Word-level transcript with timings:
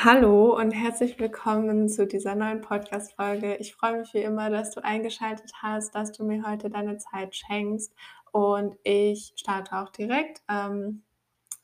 Hallo 0.00 0.56
und 0.56 0.70
herzlich 0.70 1.18
willkommen 1.18 1.88
zu 1.88 2.06
dieser 2.06 2.36
neuen 2.36 2.60
Podcast-Folge. 2.60 3.56
Ich 3.56 3.74
freue 3.74 3.98
mich 3.98 4.14
wie 4.14 4.22
immer, 4.22 4.48
dass 4.48 4.70
du 4.70 4.84
eingeschaltet 4.84 5.50
hast, 5.60 5.92
dass 5.92 6.12
du 6.12 6.22
mir 6.22 6.48
heute 6.48 6.70
deine 6.70 6.98
Zeit 6.98 7.34
schenkst 7.34 7.92
und 8.30 8.76
ich 8.84 9.32
starte 9.34 9.76
auch 9.76 9.88
direkt. 9.88 10.40
Ähm, 10.48 11.02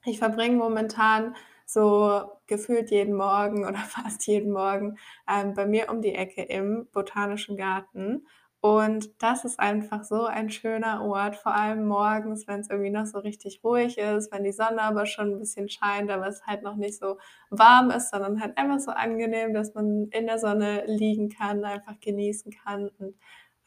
ich 0.04 0.18
verbringe 0.18 0.57
momentan 0.57 1.36
so 1.64 2.25
gefühlt 2.48 2.90
jeden 2.90 3.14
Morgen 3.14 3.64
oder 3.68 3.79
fast 3.79 4.26
jeden 4.26 4.50
Morgen 4.50 4.98
ähm, 5.30 5.54
bei 5.54 5.64
mir 5.64 5.89
um 5.89 6.03
die 6.03 6.16
Ecke 6.16 6.43
im 6.43 6.89
Botanischen 6.90 7.57
Garten 7.57 8.26
und 8.64 9.10
das 9.22 9.44
ist 9.44 9.60
einfach 9.60 10.04
so 10.04 10.24
ein 10.24 10.48
schöner 10.50 11.02
Ort, 11.04 11.36
vor 11.36 11.54
allem 11.54 11.86
morgens, 11.86 12.46
wenn's 12.48 12.70
irgendwie 12.70 12.90
noch 12.90 13.04
so 13.06 13.18
richtig 13.18 13.61
ruhig 13.62 13.98
ist, 13.98 14.32
wenn 14.32 14.43
die 14.44 14.52
Sonne 14.52 14.80
aber 14.82 15.04
schon 15.06 15.32
'n 15.34 15.39
bisschen 15.39 15.68
scheint, 15.68 16.11
aber 16.11 16.29
es 16.29 16.46
halt 16.46 16.62
noch 16.62 16.76
nicht 16.76 16.98
so 16.98 17.18
warm 17.50 17.90
ist, 17.90 18.11
sondern 18.11 18.40
halt 18.40 18.56
einfach 18.56 18.80
so 18.80 18.90
angenehm, 18.92 19.53
dass 19.53 19.75
man 19.75 20.08
in 20.12 20.26
der 20.26 20.39
Sonne 20.39 20.84
liegen 20.86 21.29
kann, 21.29 21.64
einfach 21.64 22.00
genießen 22.00 22.53
kann 22.64 22.89
und, 22.98 23.14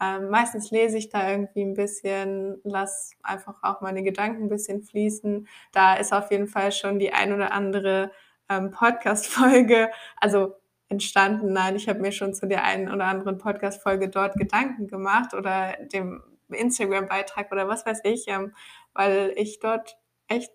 ähm, 0.02 0.30
meistens 0.30 0.72
lese 0.72 0.98
ich 0.98 1.10
da 1.10 1.30
irgendwie 1.32 1.62
'n 1.64 1.76
bisschen, 1.76 2.60
lasse 2.64 3.16
einfach 3.24 3.62
auch 3.64 3.82
meine 3.82 4.04
Gedanken 4.04 4.46
'n 4.46 4.50
bisschen 4.50 4.82
fließen. 4.84 5.48
Da 5.74 5.96
ist 5.96 6.14
auf 6.14 6.32
jeden 6.32 6.48
Fall 6.48 6.72
schon 6.72 7.00
die 7.00 7.14
ein 7.14 7.34
oder 7.34 7.52
andere, 7.52 8.12
ähm, 8.50 8.72
Podcast-Folge, 8.72 9.92
also 10.22 10.56
entstanden. 10.90 11.54
Nein, 11.54 11.76
ich 11.76 11.90
habe 11.90 12.00
mir 12.00 12.12
schon 12.12 12.34
zu 12.34 12.48
der 12.48 12.64
einen 12.64 12.92
oder 12.92 13.06
anderen 13.06 13.38
Podcast-Folge 13.38 14.10
dort 14.10 14.36
Gedanken 14.36 14.88
gemacht 14.88 15.34
oder 15.34 15.76
dem 15.94 16.24
Instagram-Beitrag 16.50 17.52
oder 17.52 17.68
was 17.68 17.86
weiß 17.86 18.02
ich, 18.04 18.26
ähm, 18.28 18.54
weil 18.94 19.34
ich 19.36 19.60
dort 19.60 19.98
echt 20.28 20.52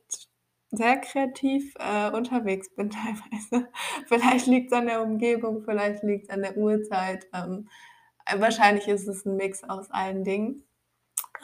sehr 0.70 0.96
kreativ, 0.98 1.74
äh, 1.78 2.10
unterwegs 2.10 2.74
bin 2.74 2.90
teilweise. 2.90 3.68
Vielleicht 4.08 4.46
liegt's 4.46 4.72
an 4.72 4.86
der 4.86 5.02
Umgebung, 5.02 5.62
vielleicht 5.64 6.02
liegt's 6.02 6.30
an 6.30 6.42
der 6.42 6.56
Uhrzeit, 6.56 7.26
ähm, 7.34 7.68
äh, 8.26 8.40
wahrscheinlich 8.40 8.88
ist 8.88 9.06
es 9.08 9.26
'n 9.26 9.36
Mix 9.36 9.64
aus 9.64 9.90
allen 9.90 10.24
Dingen. 10.24 10.64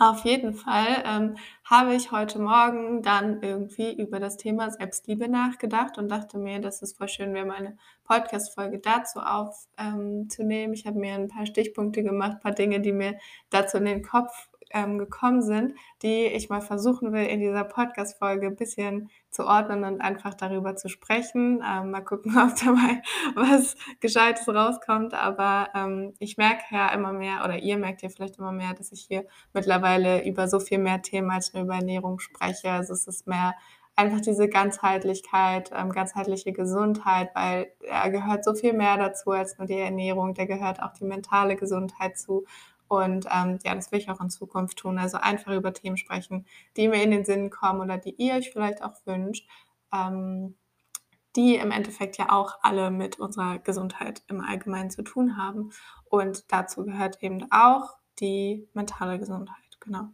Auf 0.00 0.24
jeden 0.24 0.54
Fall, 0.54 1.02
ähm, 1.04 1.36
habe 1.64 1.92
ich 1.94 2.12
heute 2.12 2.38
Morgen 2.38 3.02
dann 3.02 3.42
irgendwie 3.42 3.92
über 4.00 4.20
das 4.20 4.36
Thema 4.36 4.70
Selbstliebe 4.70 5.28
nachgedacht 5.28 5.98
und 5.98 6.08
dachte 6.08 6.38
mir, 6.38 6.60
dass 6.60 6.82
es 6.82 6.92
voll 6.92 7.08
schön 7.08 7.34
wäre, 7.34 7.46
mal 7.46 7.60
'ne 7.60 7.76
Podcast-Folge 8.04 8.78
dazu 8.78 9.18
auf 9.18 9.66
ähm. 9.76 10.28
Ich 10.72 10.86
habe 10.86 10.98
mir 11.00 11.14
'n 11.16 11.26
paar 11.28 11.46
Stichpunkte 11.46 12.04
gemacht, 12.04 12.40
paar 12.40 12.52
Dinge, 12.52 12.80
die 12.80 12.92
mir 12.92 13.18
dazu 13.50 13.78
in 13.78 13.86
den 13.86 14.02
Kopf, 14.04 14.48
ähm, 14.72 14.98
gekommen 14.98 15.42
sind, 15.42 15.74
die 16.02 16.26
ich 16.26 16.48
mal 16.48 16.60
versuchen 16.60 17.12
will, 17.12 17.26
in 17.26 17.40
dieser 17.40 17.64
Podcast-Folge 17.64 18.50
bisschen 18.50 19.10
zu 19.30 19.46
ordnen 19.46 19.84
und 19.84 20.00
einfach 20.00 20.34
darüber 20.34 20.76
zu 20.76 20.88
sprechen. 20.88 21.62
Ähm, 21.66 21.90
mal 21.90 22.00
gucken, 22.00 22.36
ob 22.38 22.54
dabei 22.56 23.02
was 23.34 23.76
Gescheites 24.00 24.48
rauskommt, 24.48 25.14
aber, 25.14 25.68
ähm, 25.74 26.14
ich 26.18 26.36
merke 26.36 26.64
ja 26.70 26.88
immer 26.92 27.12
mehr 27.12 27.44
oder 27.44 27.58
ihr 27.58 27.78
merkt 27.78 28.02
ja 28.02 28.08
vielleicht 28.08 28.38
immer 28.38 28.52
mehr, 28.52 28.74
dass 28.74 28.92
ich 28.92 29.06
hier 29.08 29.26
mittlerweile 29.52 30.26
über 30.26 30.48
so 30.48 30.60
viel 30.60 30.78
mehr 30.78 31.02
Themen 31.02 31.30
als 31.30 31.52
nur 31.52 31.64
über 31.64 31.74
Ernährung 31.74 32.18
spreche. 32.18 32.70
Also, 32.70 32.92
es 32.92 33.06
ist 33.06 33.26
mehr 33.26 33.54
einfach 33.98 34.20
diese 34.20 34.48
Ganzheitlichkeit, 34.48 35.72
ähm, 35.74 35.90
ganzheitliche 35.90 36.52
Gesundheit, 36.52 37.30
weil 37.34 37.72
da 37.80 38.08
gehört 38.08 38.44
so 38.44 38.54
viel 38.54 38.72
mehr 38.72 38.96
dazu 38.96 39.32
als 39.32 39.58
nur 39.58 39.66
die 39.66 39.78
Ernährung. 39.78 40.34
Da 40.34 40.44
gehört 40.44 40.80
auch 40.80 40.92
die 40.92 41.04
mentale 41.04 41.56
Gesundheit 41.56 42.16
zu 42.16 42.44
und, 42.88 43.26
ähm, 43.30 43.58
ja, 43.64 43.74
das 43.74 43.92
will 43.92 43.98
ich 44.00 44.10
auch 44.10 44.20
in 44.20 44.30
Zukunft 44.30 44.78
tun. 44.78 44.98
Also, 44.98 45.18
einfach 45.18 45.52
über 45.52 45.72
Themen 45.72 45.96
sprechen, 45.96 46.46
die 46.76 46.88
mir 46.88 47.02
in 47.02 47.10
den 47.10 47.24
Sinn 47.24 47.50
kommen 47.50 47.80
oder 47.80 47.98
die 47.98 48.14
ihr 48.16 48.34
euch 48.34 48.50
vielleicht 48.50 48.82
auch 48.82 48.94
wünscht, 49.06 49.48
ähm, 49.92 50.56
die 51.36 51.56
im 51.56 51.70
Endeffekt 51.70 52.18
ja 52.18 52.30
auch 52.30 52.58
alle 52.62 52.90
mit 52.90 53.18
unserer 53.20 53.58
Gesundheit 53.58 54.22
im 54.28 54.40
Allgemeinen 54.40 54.90
zu 54.90 55.02
tun 55.02 55.36
haben. 55.36 55.70
Und 56.06 56.50
dazu 56.52 56.84
gehört 56.84 57.22
eben 57.22 57.46
auch 57.52 57.96
die 58.20 58.68
mentale 58.74 59.18
Gesundheit, 59.18 59.56
genau. 59.80 60.08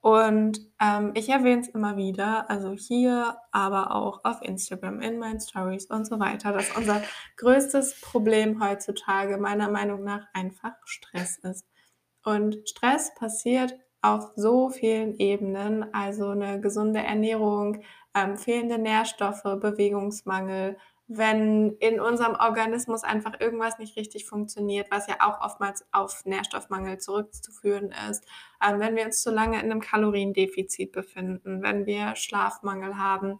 Und, 0.00 0.60
ähm, 0.80 1.12
ich 1.14 1.28
erwähne 1.28 1.62
es 1.62 1.68
immer 1.68 1.96
wieder, 1.96 2.48
also 2.50 2.72
hier, 2.72 3.36
aber 3.50 3.94
auch 3.94 4.24
auf 4.24 4.42
Instagram, 4.42 5.00
in 5.00 5.18
meinen 5.18 5.40
Stories 5.40 5.86
und 5.86 6.06
so 6.06 6.20
weiter, 6.20 6.52
dass 6.52 6.76
unser 6.76 7.02
größtes 7.36 8.00
Problem 8.00 8.62
heutzutage 8.62 9.38
meiner 9.38 9.68
Meinung 9.70 10.04
nach 10.04 10.26
einfach 10.32 10.74
Stress 10.84 11.38
ist. 11.38 11.66
Und 12.24 12.68
Stress 12.68 13.14
passiert 13.14 13.74
auf 14.02 14.32
so 14.36 14.70
vielen 14.70 15.14
Ebenen, 15.16 15.92
also 15.94 16.34
'ne 16.34 16.60
gesunde 16.60 17.00
Ernährung, 17.00 17.82
ähm, 18.14 18.36
fehlende 18.36 18.78
Nährstoffe, 18.78 19.42
Bewegungsmangel, 19.42 20.76
wenn 21.08 21.72
in 21.80 22.00
unserem 22.00 22.34
Organismus 22.38 23.02
einfach 23.02 23.40
irgendwas 23.40 23.78
nicht 23.78 23.96
richtig 23.96 24.26
funktioniert, 24.26 24.88
was 24.90 25.06
ja 25.06 25.16
auch 25.20 25.40
oftmals 25.40 25.86
auf 25.92 26.24
Nährstoffmangel 26.26 26.98
zurückzuführen 26.98 27.92
ist, 28.10 28.24
ähm, 28.64 28.78
wenn 28.80 28.94
wir 28.96 29.06
uns 29.06 29.22
zu 29.22 29.30
lange 29.30 29.60
in 29.60 29.68
'nem 29.68 29.80
Kaloriendefizit 29.80 30.92
befinden, 30.92 31.62
wenn 31.62 31.86
wir 31.86 32.14
Schlafmangel 32.14 32.98
haben, 32.98 33.38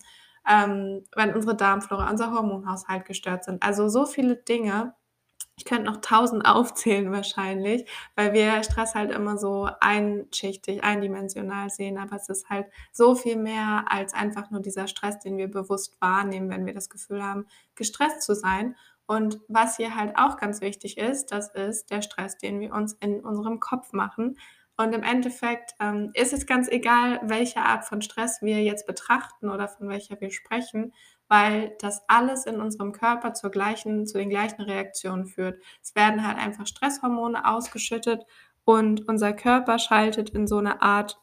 ähm, 0.49 1.05
wenn 1.15 1.35
unsere 1.35 1.55
Darmflora, 1.57 2.11
unser 2.11 2.33
Hormonhaushalt 2.33 3.05
gestört 3.05 3.45
sind. 3.45 3.63
Also, 3.63 3.89
so 3.89 4.07
viele 4.07 4.37
Dinge. 4.37 4.95
Ich 5.59 5.65
könnte 5.65 5.91
noch 5.91 6.01
1.000 6.01 6.45
aufzählen 6.45 7.11
wahrscheinlich, 7.11 7.85
weil 8.15 8.33
wir 8.33 8.63
Stress 8.63 8.95
halt 8.95 9.11
immer 9.11 9.37
so 9.37 9.69
einschichtig, 9.81 10.85
eindimensional 10.85 11.69
sehen, 11.69 11.99
aber 11.99 12.15
es 12.15 12.29
ist 12.29 12.49
halt 12.49 12.67
so 12.93 13.17
viel 13.17 13.37
mehr 13.37 13.85
als 13.89 14.15
einfach 14.15 14.53
nur 14.53 14.61
dieser 14.61 14.87
Stress, 14.87 15.19
den 15.19 15.37
wir 15.37 15.51
bewusst 15.51 16.01
wahrnehmen, 16.01 16.49
wenn 16.49 16.65
wir 16.65 16.75
das 16.75 16.89
Gefühl 16.89 17.25
haben, 17.25 17.47
gestresst 17.75 18.23
zu 18.23 18.35
sein. 18.35 18.77
Und 19.07 19.41
was 19.49 19.77
hier 19.77 19.97
halt 19.97 20.17
auch 20.17 20.37
ganz 20.37 20.61
wichtig 20.61 20.97
ist, 20.97 21.33
das 21.33 21.49
ist 21.55 21.91
der 21.91 22.03
Stress, 22.03 22.39
den 22.39 22.61
wir 22.61 22.73
uns 22.73 22.93
in 23.01 23.21
unserem 23.21 23.59
Kopf 23.59 23.93
machen. 23.93 24.39
Und 24.77 24.95
im 24.95 25.03
Endeffekt, 25.03 25.75
ähm, 25.81 26.13
ist 26.15 26.33
es 26.33 26.47
ganz 26.47 26.69
egal, 26.69 27.19
welche 27.25 27.63
Art 27.63 27.85
von 27.85 28.01
Stress 28.01 28.43
wir 28.43 28.63
jetzt 28.63 28.87
betrachten 28.87 29.51
oder 29.51 29.67
von 29.67 29.89
welcher 29.89 30.21
wir 30.21 30.31
sprechen, 30.31 30.93
weil 31.29 31.77
das 31.81 32.03
alles 32.09 32.47
in 32.47 32.61
unserem 32.61 32.93
Körper 32.93 33.35
zur 33.35 33.51
gleichen 33.51 34.07
zu 34.07 34.19
den 34.19 34.31
gleichen 34.31 34.63
Reaktionen 34.63 35.27
führt. 35.27 35.61
Es 35.83 35.95
werden 35.95 36.27
halt 36.27 36.39
einfach 36.39 36.67
Stresshormone 36.67 37.47
ausgeschüttet 37.47 38.25
und 38.65 39.09
unser 39.09 39.33
Körper 39.35 39.79
schaltet 39.79 40.31
in 40.31 40.47
so 40.47 40.61
'ne 40.61 40.83
Art, 40.83 41.19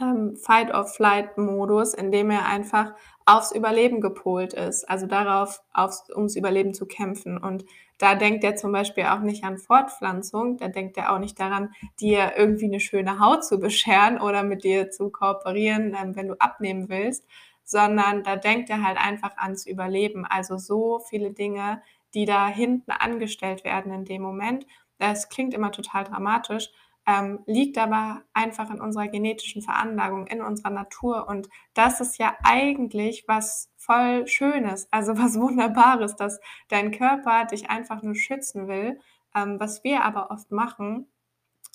ähm, 0.00 0.36
Fight-or-Flight-Modus, 0.36 1.94
in 1.94 2.12
dem 2.12 2.30
er 2.30 2.46
einfach 2.46 2.94
aufs 3.26 3.52
Überleben 3.52 4.00
gepolt 4.02 4.54
ist, 4.54 4.88
also 4.90 5.06
darauf, 5.06 5.62
aufs 5.74 6.08
ums 6.14 6.36
Überleben 6.36 6.74
zu 6.74 6.86
kämpfen. 6.86 7.38
Und 7.38 7.64
da 7.98 8.14
denkt 8.16 8.44
er 8.44 8.56
zum 8.56 8.72
Beispiel 8.72 9.04
auch 9.06 9.20
nicht 9.20 9.44
an 9.44 9.58
Fortpflanzung, 9.58 10.58
da 10.58 10.68
denkt 10.68 10.96
er 10.98 11.12
auch 11.14 11.18
nicht 11.20 11.40
daran, 11.40 11.72
dir 12.00 12.32
irgendwie 12.36 12.68
'ne 12.68 12.80
schöne 12.80 13.20
Haut 13.20 13.44
zu 13.44 13.60
bescheren 13.60 14.20
oder 14.20 14.42
mit 14.44 14.64
dir 14.64 14.90
zu 14.90 15.10
kooperieren, 15.10 15.96
ähm, 16.02 16.16
wenn 16.16 16.28
du 16.28 16.34
abnehmen 16.40 16.88
willst, 16.90 17.26
sondern 17.64 18.22
da 18.22 18.36
denkt 18.36 18.70
er 18.70 18.82
halt 18.82 18.98
einfach 18.98 19.36
ans 19.36 19.66
Überleben. 19.66 20.24
Also, 20.26 20.58
so 20.58 21.00
viele 21.08 21.32
Dinge, 21.32 21.82
die 22.14 22.24
da 22.24 22.48
hinten 22.48 22.90
angestellt 22.92 23.64
werden 23.64 23.92
in 23.92 24.04
dem 24.04 24.22
Moment. 24.22 24.66
Das 24.98 25.28
klingt 25.28 25.54
immer 25.54 25.72
total 25.72 26.04
dramatisch, 26.04 26.70
ähm, 27.06 27.40
liegt 27.46 27.76
aber 27.76 28.22
einfach 28.32 28.70
in 28.70 28.80
unserer 28.80 29.08
genetischen 29.08 29.62
Veranlagung, 29.62 30.26
in 30.26 30.40
unserer 30.40 30.70
Natur 30.70 31.28
und 31.28 31.48
das 31.74 32.00
ist 32.00 32.18
ja 32.18 32.36
eigentlich 32.42 33.24
was 33.26 33.70
voll 33.76 34.26
Schönes, 34.26 34.88
also 34.90 35.12
was 35.18 35.38
Wunderbares, 35.38 36.16
dass 36.16 36.40
dein 36.68 36.92
Körper 36.92 37.44
dich 37.46 37.68
einfach 37.70 38.02
nur 38.02 38.14
schützen 38.14 38.68
will. 38.68 38.98
Ähm, 39.34 39.58
was 39.58 39.84
wir 39.84 40.04
aber 40.04 40.30
oft 40.30 40.50
machen, 40.52 41.08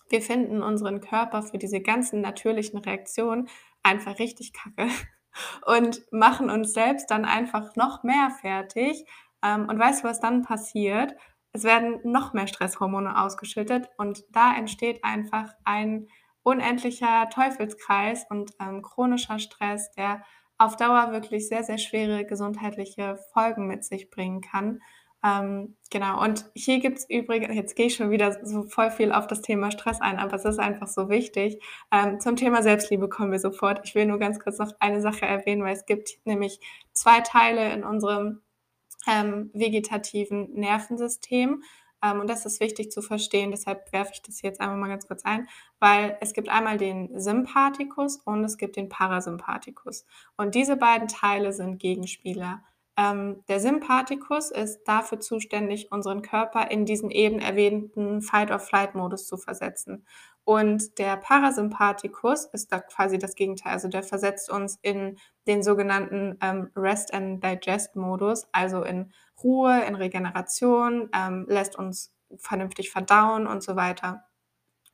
wir 0.09 0.21
finden 0.21 0.63
unseren 0.63 1.01
Körper 1.01 1.44
für 1.44 1.59
diese 1.59 1.81
ganzen 1.81 2.21
natürlichen 2.21 2.79
Reaktionen 2.79 3.50
einfach 3.83 4.18
richtig 4.18 4.53
kacke 4.53 4.88
und 5.65 6.01
machen 6.11 6.49
uns 6.49 6.73
selbst 6.73 7.09
dann 7.11 7.25
einfach 7.25 7.75
noch 7.75 8.03
mehr 8.03 8.31
fertig. 8.41 9.05
Ähm, 9.43 9.67
und 9.69 9.79
weißt 9.79 10.03
du, 10.03 10.07
was 10.07 10.19
dann 10.19 10.43
passiert? 10.43 11.15
Es 11.51 11.63
werden 11.63 11.99
noch 12.03 12.33
mehr 12.33 12.47
Stresshormone 12.47 13.19
ausgeschüttet 13.21 13.89
und 13.97 14.23
da 14.31 14.55
entsteht 14.55 15.03
einfach 15.03 15.53
ein 15.63 16.07
unendlicher 16.43 17.29
Teufelskreis 17.29 18.25
und, 18.29 18.51
ähm, 18.59 18.81
chronischer 18.81 19.39
Stress, 19.39 19.91
der 19.91 20.23
auf 20.57 20.75
Dauer 20.75 21.11
wirklich 21.11 21.47
sehr, 21.47 21.63
sehr 21.63 21.77
schwere 21.77 22.25
gesundheitliche 22.25 23.17
Folgen 23.33 23.67
mit 23.67 23.83
sich 23.85 24.09
bringen 24.09 24.41
kann. 24.41 24.81
Ähm, 25.24 25.75
genau, 25.89 26.24
und 26.24 26.45
hier 26.56 26.80
gibt's 26.80 27.06
übrigen 27.10 27.51
jetzt 27.54 27.75
gehe 27.75 27.88
ich 27.88 27.95
schon 27.95 28.10
wieder 28.10 28.38
so 28.45 28.63
voll 28.63 28.89
viel 28.92 29.12
auf 29.12 29.27
das 29.27 29.42
Thema 29.42 29.71
Stress 29.71 30.00
ein, 30.01 30.18
aber 30.18 30.36
es 30.36 30.45
ist 30.45 30.60
einfach 30.60 30.88
so 30.88 31.10
wichtig. 31.10 31.62
Ähm, 31.92 32.19
zum 32.19 32.36
Thema 32.36 32.63
Selbstliebe 32.63 33.10
kommen 33.10 33.31
wir 33.31 33.39
sofort. 33.39 33.81
Ich 33.83 33.95
will 33.95 34.06
nur 34.06 34.19
ganz 34.19 34.39
kurz 34.39 34.57
noch 34.60 34.71
eine 34.80 35.01
Sache 35.01 35.25
erwähnen, 35.25 35.63
weil 35.63 35.75
es 35.75 35.86
gibt 35.86 36.19
nämlich 36.25 36.60
2 36.94 37.21
Teile 37.21 37.74
in 37.74 37.83
unserem, 37.83 38.42
ähm, 39.07 39.51
vegetativen 39.54 40.54
Nervensystem, 40.54 41.63
ähm, 42.04 42.22
und 42.22 42.30
das 42.30 42.45
ist 42.45 42.60
wichtig 42.60 42.92
zu 42.92 43.01
verstehen, 43.01 43.51
deshalb 43.51 43.92
werfe 43.92 44.12
ich 44.13 44.22
das 44.22 44.42
jetzt 44.42 44.62
einfach 44.62 44.77
mal 44.77 44.88
ganz 44.88 45.07
kurz 45.07 45.24
ein, 45.25 45.48
weil 45.80 46.18
es 46.22 46.33
gibt 46.33 46.50
einmal 46.50 46.77
den 46.77 47.19
Sympathikus 47.19 48.18
und 48.18 48.44
es 48.44 48.57
gibt 48.57 48.75
den 48.77 48.89
Parasympathikus. 48.89 50.06
Und 50.38 50.56
diese 50.56 50.77
beiden 50.77 51.07
Teile 51.07 51.51
sind 51.54 51.80
Gegenspieler. 51.80 52.63
Ähm, 53.00 53.46
der 53.48 53.62
Sympathikus 53.62 54.51
ist 54.51 54.84
dafür 54.84 55.22
zuständig, 55.22 55.90
unseren 55.90 56.22
Körper 56.22 56.69
in 56.69 56.84
diesen 56.84 57.12
eben 57.12 57.40
erwähnten 57.40 58.22
Fight-or-Flight-Modus 58.22 59.25
zu 59.25 59.38
versetzen. 59.38 60.06
Und 60.44 60.98
der 61.00 61.16
Parasympathikus 61.16 62.46
ist 62.48 62.74
da 62.74 62.81
quasi 62.81 63.18
das 63.18 63.36
Gegenteil. 63.36 63.72
Also 63.72 63.88
der 63.88 64.04
versetzt 64.04 64.50
uns 64.50 64.80
in 64.81 65.18
den 65.48 65.63
sogenannten 65.63 66.38
ähm, 66.42 66.72
Rest 66.75 67.13
and 67.13 67.42
Digest 67.42 67.96
Modus, 67.96 68.50
also 68.51 68.84
in 68.84 69.13
Ruhe, 69.42 69.81
in 69.88 69.96
Regeneration, 69.96 71.10
ähm, 71.16 71.46
lässt 71.48 71.78
uns 71.78 72.13
vernünftig 72.36 72.92
verdauen 72.92 73.48
und 73.48 73.63
so 73.63 73.78
weiter. 73.78 74.25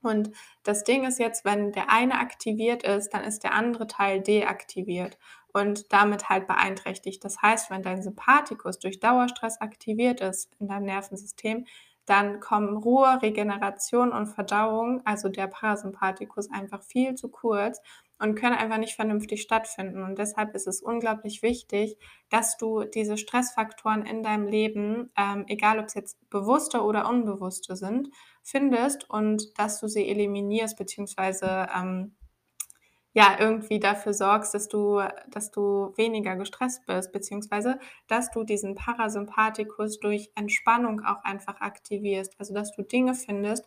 Und 0.04 0.30
das 0.62 0.84
Ding 0.84 1.06
ist 1.06 1.18
jetzt, 1.18 1.44
wenn 1.44 1.72
der 1.72 1.90
eine 1.90 2.20
aktiviert 2.20 2.84
ist, 2.84 3.16
dann 3.16 3.24
ist 3.24 3.44
der 3.44 3.54
andere 3.54 3.88
Teil 3.88 4.22
deaktiviert 4.22 5.18
und 5.56 5.94
damit 5.94 6.28
halt 6.28 6.48
beeinträchtigt. 6.48 7.24
Das 7.24 7.42
heißt, 7.42 7.70
wenn 7.72 7.82
dein 7.82 8.04
Sympathikus 8.04 8.78
durch 8.78 9.00
Dauerstress 9.00 9.62
aktiviert 9.62 10.20
ist 10.20 10.52
in 10.60 10.68
deinem 10.68 10.86
Nervensystem, 10.86 11.66
dann 12.06 12.42
kommen 12.42 12.78
Ruhe, 12.78 13.20
Regeneration 13.22 14.12
und 14.12 14.28
Verdauung, 14.28 15.02
also 15.06 15.30
der 15.30 15.48
Parasympathikus, 15.48 16.52
einfach 16.52 16.84
viel 16.84 17.16
zu 17.16 17.30
kurz 17.30 17.82
und 18.20 18.36
können 18.36 18.56
einfach 18.56 18.78
nicht 18.78 18.96
vernünftig 18.96 19.42
stattfinden. 19.42 20.04
Und 20.04 20.20
deshalb 20.20 20.54
ist 20.56 20.68
es 20.68 20.82
unglaublich 20.82 21.42
wichtig, 21.42 21.98
dass 22.30 22.58
du 22.58 22.84
diese 22.84 23.18
Stressfaktoren 23.18 24.06
in 24.06 24.24
deinem 24.24 24.48
Leben, 24.48 25.10
ähm, 25.18 25.46
egal 25.48 25.80
ob 25.80 25.86
es 25.86 25.94
jetzt 25.94 26.30
bewusste 26.30 26.84
oder 26.84 27.10
unbewusste 27.10 27.78
sind, 27.78 28.10
findest 28.44 29.10
und 29.10 29.58
dass 29.58 29.80
du 29.80 29.88
sie 29.88 30.08
eliminierst, 30.08 30.78
beziehungsweise 30.78 31.68
ähm, 31.76 32.16
ja, 33.16 33.38
irgendwie 33.40 33.80
dafür 33.80 34.14
sorgst, 34.14 34.54
dass 34.54 34.68
du, 34.68 35.02
dass 35.30 35.50
du 35.50 35.94
weniger 35.96 36.36
gestresst 36.36 36.86
bist, 36.86 37.14
beziehungsweise 37.14 37.80
dass 38.08 38.30
du 38.30 38.44
diesen 38.44 38.76
Parasympathikus 38.76 40.02
durch 40.02 40.32
Entspannung 40.36 41.02
auch 41.06 41.24
einfach 41.24 41.62
aktivierst. 41.62 42.36
Also 42.40 42.54
dass 42.54 42.76
du 42.76 42.84
Dinge 42.84 43.16
findest, 43.16 43.66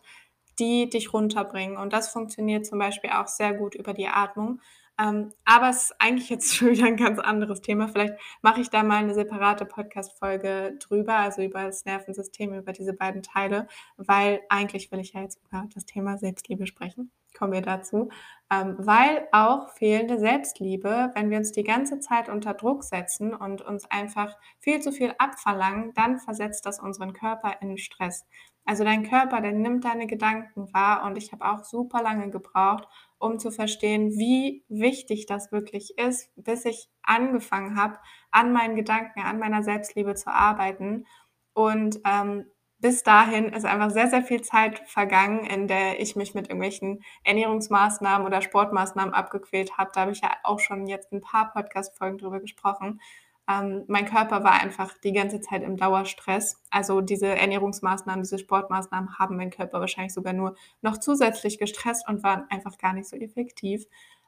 die 0.59 0.87
dich 0.87 1.13
runterbringen. 1.13 1.77
Und 1.77 1.93
das 1.93 2.09
funktioniert 2.09 2.67
zum 2.67 2.77
Beispiel 2.77 3.09
auch 3.09 3.27
sehr 3.27 3.55
gut 3.55 3.73
über 3.73 3.93
die 3.93 4.07
Atmung. 4.07 4.61
Ähm, 4.99 5.33
aber 5.45 5.69
es 5.69 5.85
ist 5.85 5.95
eigentlich 5.97 6.29
jetzt 6.29 6.53
schon 6.55 6.69
wieder 6.69 6.85
ein 6.85 6.97
ganz 6.97 7.17
anderes 7.17 7.61
Thema. 7.61 7.87
Vielleicht 7.87 8.13
mache 8.43 8.61
ich 8.61 8.69
da 8.69 8.83
mal 8.83 8.97
eine 8.97 9.15
separate 9.15 9.65
Podcast-Folge 9.65 10.77
drüber, 10.79 11.15
also 11.15 11.41
über 11.41 11.63
das 11.63 11.85
Nervensystem, 11.85 12.53
über 12.53 12.71
diese 12.71 12.93
beiden 12.93 13.23
Teile, 13.23 13.67
weil 13.97 14.41
eigentlich 14.49 14.91
will 14.91 14.99
ich 14.99 15.13
ja 15.13 15.21
jetzt 15.21 15.39
über 15.47 15.67
das 15.73 15.85
Thema 15.85 16.19
Selbstliebe 16.19 16.67
sprechen. 16.67 17.11
Kommen 17.37 17.53
wir 17.53 17.61
dazu. 17.61 18.09
Ähm, 18.51 18.75
weil 18.79 19.27
auch 19.31 19.69
fehlende 19.69 20.17
Selbstliebe, 20.17 21.11
wenn 21.13 21.29
wir 21.29 21.37
uns 21.37 21.51
die 21.51 21.63
ganze 21.63 21.99
Zeit 21.99 22.29
unter 22.29 22.55
Druck 22.55 22.83
setzen 22.83 23.33
und 23.35 23.61
uns 23.61 23.85
einfach 23.91 24.35
viel 24.59 24.81
zu 24.81 24.91
viel 24.91 25.13
abverlangen, 25.19 25.93
dann 25.93 26.17
versetzt 26.17 26.65
das 26.65 26.79
unseren 26.79 27.13
Körper 27.13 27.61
in 27.61 27.77
Stress. 27.77 28.25
Also 28.65 28.83
dein 28.83 29.03
Körper, 29.03 29.41
der 29.41 29.51
nimmt 29.51 29.85
deine 29.85 30.07
Gedanken 30.07 30.73
wahr 30.73 31.03
und 31.05 31.17
ich 31.17 31.31
habe 31.31 31.45
auch 31.45 31.63
super 31.63 32.03
lange 32.03 32.29
gebraucht, 32.29 32.87
um 33.17 33.39
zu 33.39 33.51
verstehen, 33.51 34.11
wie 34.11 34.63
wichtig 34.67 35.25
das 35.25 35.51
wirklich 35.51 35.97
ist, 35.97 36.31
bis 36.35 36.65
ich 36.65 36.89
angefangen 37.01 37.75
habe, 37.75 37.97
an 38.31 38.51
meinen 38.51 38.75
Gedanken, 38.75 39.21
an 39.21 39.39
meiner 39.39 39.63
Selbstliebe 39.63 40.15
zu 40.15 40.31
arbeiten. 40.31 41.05
Und 41.53 41.99
ähm, 42.05 42.45
bis 42.79 43.03
dahin 43.03 43.49
ist 43.49 43.65
einfach 43.65 43.91
sehr, 43.91 44.09
sehr 44.09 44.21
viel 44.21 44.41
Zeit 44.41 44.79
vergangen, 44.87 45.45
in 45.45 45.67
der 45.67 45.99
ich 45.99 46.15
mich 46.15 46.33
mit 46.33 46.47
irgendwelchen 46.47 47.03
Ernährungsmaßnahmen 47.25 48.25
oder 48.25 48.41
Sportmaßnahmen 48.41 49.13
abgequält 49.13 49.77
habe. 49.77 49.91
Da 49.93 50.01
habe 50.01 50.11
ich 50.11 50.21
ja 50.21 50.31
auch 50.43 50.59
schon 50.59 50.87
jetzt 50.87 51.11
ein 51.11 51.21
paar 51.21 51.51
Podcast-Folgen 51.51 52.17
drüber 52.17 52.39
gesprochen. 52.39 53.01
Ähm, 53.49 53.83
mein 53.87 54.05
Körper 54.05 54.43
war 54.43 54.61
einfach 54.61 54.93
die 55.03 55.11
ganze 55.11 55.41
Zeit 55.41 55.63
im 55.63 55.75
Dauerstress. 55.75 56.61
Also 56.69 57.01
diese 57.01 57.27
Ernährungsmaßnahmen, 57.27 58.21
diese 58.23 58.39
Sportmaßnahmen 58.39 59.19
haben 59.19 59.35
meinen 59.35 59.51
Körper 59.51 59.81
wahrscheinlich 59.81 60.13
sogar 60.13 60.33
nur 60.33 60.55
noch 60.81 60.97
zusätzlich 60.97 61.57
gestresst 61.57 62.07
und 62.07 62.23
waren 62.23 62.45
einfach 62.49 62.77
gar 62.77 62.93
nicht 62.93 63.09
so 63.09 63.17
effektiv. 63.17 63.87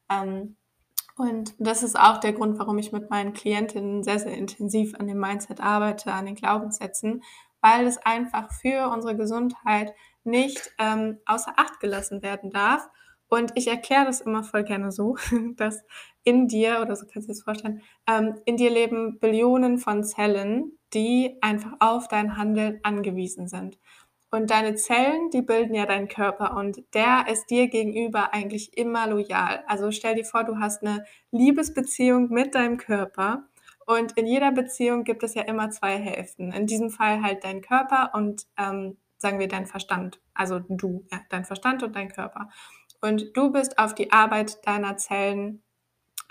Ähm, 0.09 0.56
und 1.15 1.53
das 1.59 1.83
ist 1.83 2.00
auch 2.00 2.18
der 2.18 2.33
Grund, 2.33 2.57
warum 2.57 2.77
ich 2.80 2.92
mit 2.92 3.09
meinen 3.09 3.33
Klientinnen 3.33 4.03
sehr, 4.03 4.19
sehr 4.19 4.33
intensiv 4.33 4.95
an 4.95 5.07
dem 5.07 5.19
Mindset 5.19 5.62
arbeite, 5.62 6.12
an 6.13 6.25
den 6.25 6.36
Glaubenssätzen, 6.36 7.21
weil 7.62 7.88
es 7.88 7.98
einfach 8.00 8.52
für 8.52 8.90
unsere 8.90 9.16
Gesundheit 9.16 9.94
nicht 10.24 10.74
ähm, 10.80 11.19
außer 11.25 11.54
Acht 11.58 11.80
gelassen 11.80 12.22
werden 12.22 12.52
darf. 12.52 12.88
Und 13.28 13.54
ich 13.56 13.68
erkläre 13.68 14.06
das 14.06 14.22
immer 14.22 14.44
voll 14.44 14.63
gerne 14.63 14.92
so, 14.92 15.18
dass 15.56 15.84
in 16.24 16.48
dir, 16.48 16.81
oder 16.81 16.96
so 16.96 17.06
kannst 17.12 17.28
du 17.28 17.31
das 17.31 17.44
vorstellen, 17.44 17.81
ähm, 18.08 18.36
in 18.46 18.58
dir 18.58 18.69
leben 18.69 19.19
Billionen 19.19 19.78
von 19.78 20.04
Zellen, 20.04 20.78
die 20.94 21.38
einfach 21.42 21.74
auf 21.80 22.08
dein 22.08 22.38
Handeln 22.38 22.80
angewiesen 22.84 23.48
sind. 23.48 23.80
Und 24.34 24.50
deine 24.50 24.75
Zellen, 24.75 25.30
die 25.31 25.42
bilden 25.42 25.75
ja 25.75 25.86
deinen 25.86 26.08
Körper 26.08 26.56
und 26.56 26.81
der 26.94 27.25
ist 27.30 27.50
dir 27.50 27.68
gegenüber 27.68 28.34
eigentlich 28.34 28.78
immer 28.78 29.08
loyal. 29.08 29.63
Also 29.68 29.92
stell 29.92 30.16
dir 30.16 30.24
vor, 30.24 30.46
du 30.46 30.58
hast 30.58 30.84
eine 30.84 31.04
Liebesbeziehung 31.31 32.30
mit 32.30 32.56
deinem 32.56 32.78
Körper 32.78 33.50
und 33.91 34.13
in 34.13 34.25
jeder 34.25 34.51
Beziehung 34.53 35.03
gibt 35.03 35.21
es 35.23 35.33
ja 35.33 35.41
immer 35.41 35.69
zwei 35.69 35.97
Hälften. 35.97 36.53
In 36.53 36.65
diesem 36.65 36.89
Fall 36.89 37.21
halt 37.21 37.43
dein 37.43 37.61
Körper 37.61 38.11
und 38.13 38.47
ähm, 38.57 38.97
sagen 39.17 39.39
wir 39.39 39.49
dein 39.49 39.65
Verstand. 39.65 40.21
Also 40.33 40.59
du, 40.59 41.05
ja, 41.11 41.19
dein 41.29 41.43
Verstand 41.43 41.83
und 41.83 41.95
dein 41.95 42.07
Körper. 42.07 42.49
Und 43.01 43.35
du 43.35 43.51
bist 43.51 43.77
auf 43.77 43.93
die 43.93 44.11
Arbeit 44.13 44.65
deiner 44.65 44.95
Zellen 44.95 45.61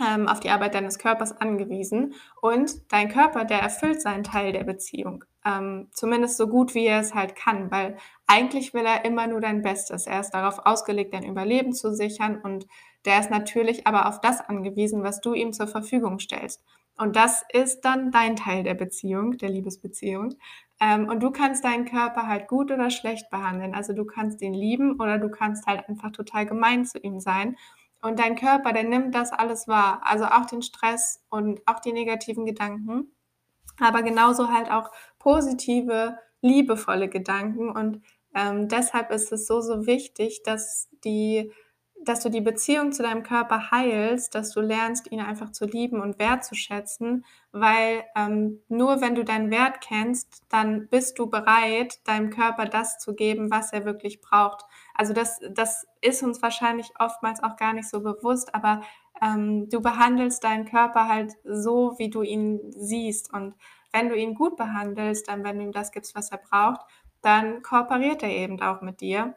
ähm, 0.00 0.28
auf 0.28 0.40
die 0.40 0.48
Arbeit 0.48 0.74
deines 0.74 0.98
Körpers 0.98 1.38
angewiesen 1.38 2.14
und 2.40 2.90
dein 2.90 3.10
Körper, 3.10 3.44
der 3.44 3.60
erfüllt 3.60 4.00
seinen 4.00 4.24
Teil 4.24 4.52
der 4.52 4.64
Beziehung. 4.64 5.24
Ähm, 5.44 5.88
zumindest 5.92 6.38
so 6.38 6.48
gut, 6.48 6.74
wie 6.74 6.86
er 6.86 7.00
es 7.00 7.14
halt 7.14 7.36
kann, 7.36 7.70
weil 7.70 7.98
eigentlich 8.26 8.72
will 8.72 8.86
er 8.86 9.04
immer 9.04 9.26
nur 9.26 9.42
dein 9.42 9.60
Bestes. 9.60 10.06
Er 10.06 10.20
ist 10.20 10.30
darauf 10.30 10.64
ausgelegt, 10.64 11.12
dein 11.12 11.24
Überleben 11.24 11.74
zu 11.74 11.94
sichern 11.94 12.40
und 12.40 12.66
der 13.04 13.20
ist 13.20 13.30
natürlich 13.30 13.86
aber 13.86 14.06
auf 14.06 14.20
das 14.20 14.40
angewiesen, 14.40 15.02
was 15.02 15.20
du 15.20 15.34
ihm 15.34 15.52
zur 15.52 15.66
Verfügung 15.66 16.18
stellst. 16.18 16.62
Und 17.00 17.16
das 17.16 17.42
ist 17.50 17.80
dann 17.86 18.10
dein 18.10 18.36
Teil 18.36 18.62
der 18.62 18.74
Beziehung, 18.74 19.38
der 19.38 19.48
Liebesbeziehung. 19.48 20.34
Ähm, 20.80 21.08
und 21.08 21.22
du 21.22 21.30
kannst 21.30 21.64
deinen 21.64 21.86
Körper 21.86 22.26
halt 22.26 22.46
gut 22.46 22.70
oder 22.70 22.90
schlecht 22.90 23.30
behandeln. 23.30 23.74
Also 23.74 23.94
du 23.94 24.04
kannst 24.04 24.42
ihn 24.42 24.52
lieben 24.52 25.00
oder 25.00 25.16
du 25.16 25.30
kannst 25.30 25.66
halt 25.66 25.88
einfach 25.88 26.12
total 26.12 26.44
gemein 26.44 26.84
zu 26.84 26.98
ihm 26.98 27.18
sein. 27.18 27.56
Und 28.02 28.18
dein 28.18 28.36
Körper, 28.36 28.74
der 28.74 28.84
nimmt 28.84 29.14
das 29.14 29.32
alles 29.32 29.66
wahr. 29.66 30.02
Also 30.04 30.26
auch 30.26 30.44
den 30.44 30.60
Stress 30.60 31.24
und 31.30 31.62
auch 31.66 31.80
die 31.80 31.94
negativen 31.94 32.44
Gedanken. 32.44 33.14
Aber 33.78 34.02
genauso 34.02 34.52
halt 34.52 34.70
auch 34.70 34.90
positive, 35.18 36.18
liebevolle 36.42 37.08
Gedanken. 37.08 37.70
Und 37.70 38.02
ähm, 38.34 38.68
deshalb 38.68 39.10
ist 39.10 39.32
es 39.32 39.46
so, 39.46 39.62
so 39.62 39.86
wichtig, 39.86 40.42
dass 40.44 40.90
die 41.02 41.50
dass 42.02 42.20
du 42.20 42.30
die 42.30 42.40
Beziehung 42.40 42.92
zu 42.92 43.02
deinem 43.02 43.22
Körper 43.22 43.70
heilst, 43.70 44.34
dass 44.34 44.52
du 44.52 44.60
lernst, 44.60 45.10
ihn 45.12 45.20
einfach 45.20 45.52
zu 45.52 45.66
lieben 45.66 46.00
und 46.00 46.18
wertzuschätzen, 46.18 47.24
weil 47.52 48.04
ähm, 48.16 48.60
nur 48.68 49.00
wenn 49.00 49.14
du 49.14 49.24
deinen 49.24 49.50
Wert 49.50 49.80
kennst, 49.80 50.42
dann 50.48 50.88
bist 50.88 51.18
du 51.18 51.28
bereit, 51.28 52.00
deinem 52.08 52.30
Körper 52.30 52.64
das 52.64 52.98
zu 52.98 53.14
geben, 53.14 53.50
was 53.50 53.72
er 53.72 53.84
wirklich 53.84 54.20
braucht. 54.20 54.64
Also 54.94 55.12
das, 55.12 55.40
das 55.50 55.86
ist 56.00 56.22
uns 56.22 56.40
wahrscheinlich 56.40 56.90
oftmals 56.98 57.42
auch 57.42 57.56
gar 57.56 57.74
nicht 57.74 57.88
so 57.88 58.00
bewusst, 58.00 58.54
aber 58.54 58.80
ähm, 59.20 59.68
du 59.68 59.82
behandelst 59.82 60.42
deinen 60.42 60.64
Körper 60.64 61.06
halt 61.06 61.32
so, 61.44 61.94
wie 61.98 62.08
du 62.08 62.22
ihn 62.22 62.60
siehst. 62.72 63.32
Und 63.32 63.54
wenn 63.92 64.08
du 64.08 64.16
ihn 64.16 64.34
gut 64.34 64.56
behandelst, 64.56 65.28
dann 65.28 65.44
wenn 65.44 65.58
du 65.58 65.64
ihm 65.64 65.72
das 65.72 65.92
gibst, 65.92 66.14
was 66.14 66.30
er 66.30 66.38
braucht, 66.38 66.80
dann 67.20 67.62
kooperiert 67.62 68.22
er 68.22 68.30
eben 68.30 68.60
auch 68.62 68.80
mit 68.80 69.02
dir. 69.02 69.34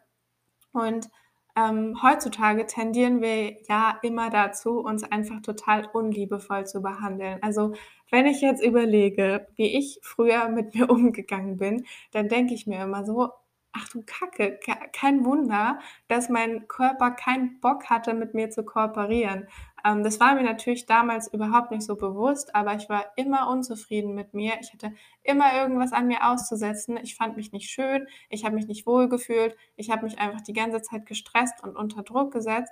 Und 0.72 1.10
ähm, 1.56 2.02
heutzutage 2.02 2.66
tendieren 2.66 3.22
wir 3.22 3.62
ja 3.68 4.00
immer 4.02 4.30
dazu, 4.30 4.80
uns 4.80 5.04
einfach 5.04 5.42
total 5.42 5.88
unliebevoll 5.94 6.66
zu 6.66 6.82
behandeln. 6.82 7.40
Also 7.42 7.74
wenn 8.10 8.26
ich 8.26 8.42
jetzt 8.42 8.64
überlege, 8.64 9.48
wie 9.56 9.78
ich 9.78 10.00
früher 10.02 10.50
mit 10.50 10.74
mir 10.76 10.90
umgegangen 10.90 11.58
bin, 11.58 11.86
dann 12.12 12.28
denke 12.30 12.54
ich 12.54 12.68
mir 12.68 12.84
immer 12.84 13.06
so, 13.06 13.30
ach 13.74 13.90
du 13.90 14.04
Kacke, 14.06 14.60
kein 14.94 15.26
Wunder, 15.26 15.80
dass 16.08 16.30
mein 16.30 16.68
Körper 16.68 17.12
keinen 17.12 17.60
Bock 17.60 17.90
hatte, 17.90 18.14
mit 18.14 18.34
mir 18.34 18.50
zu 18.50 18.64
kooperieren. 18.64 19.48
Ähm, 19.86 20.04
das 20.04 20.20
war 20.20 20.36
mir 20.36 20.44
natürlich 20.44 20.86
damals 20.86 21.32
überhaupt 21.32 21.72
nicht 21.72 21.84
so 21.84 21.96
bewusst, 21.96 22.56
aber 22.56 22.76
ich 22.76 22.90
war 22.90 23.06
immer 23.18 23.50
unzufrieden 23.50 24.14
mit 24.16 24.34
mir. 24.34 24.54
Ich 24.62 24.72
hatte 24.74 24.94
immer 25.24 25.54
irgendwas 25.54 25.92
an 25.92 26.08
mir 26.08 26.30
auszusetzen. 26.30 26.98
Ich 26.98 27.16
fand 27.16 27.36
mich 27.36 27.52
nicht 27.52 27.70
schön, 27.70 28.08
ich 28.30 28.46
habe 28.46 28.56
mich 28.56 28.68
nicht 28.68 28.86
wohl 28.88 29.10
gefühlt, 29.10 29.56
ich 29.76 29.92
habe 29.92 30.06
mich 30.06 30.20
einfach 30.20 30.42
die 30.42 30.54
ganze 30.54 30.82
Zeit 30.82 31.06
gestresst 31.06 31.64
und 31.64 31.76
unter 31.76 32.04
Druck 32.04 32.32
gesetzt. 32.32 32.72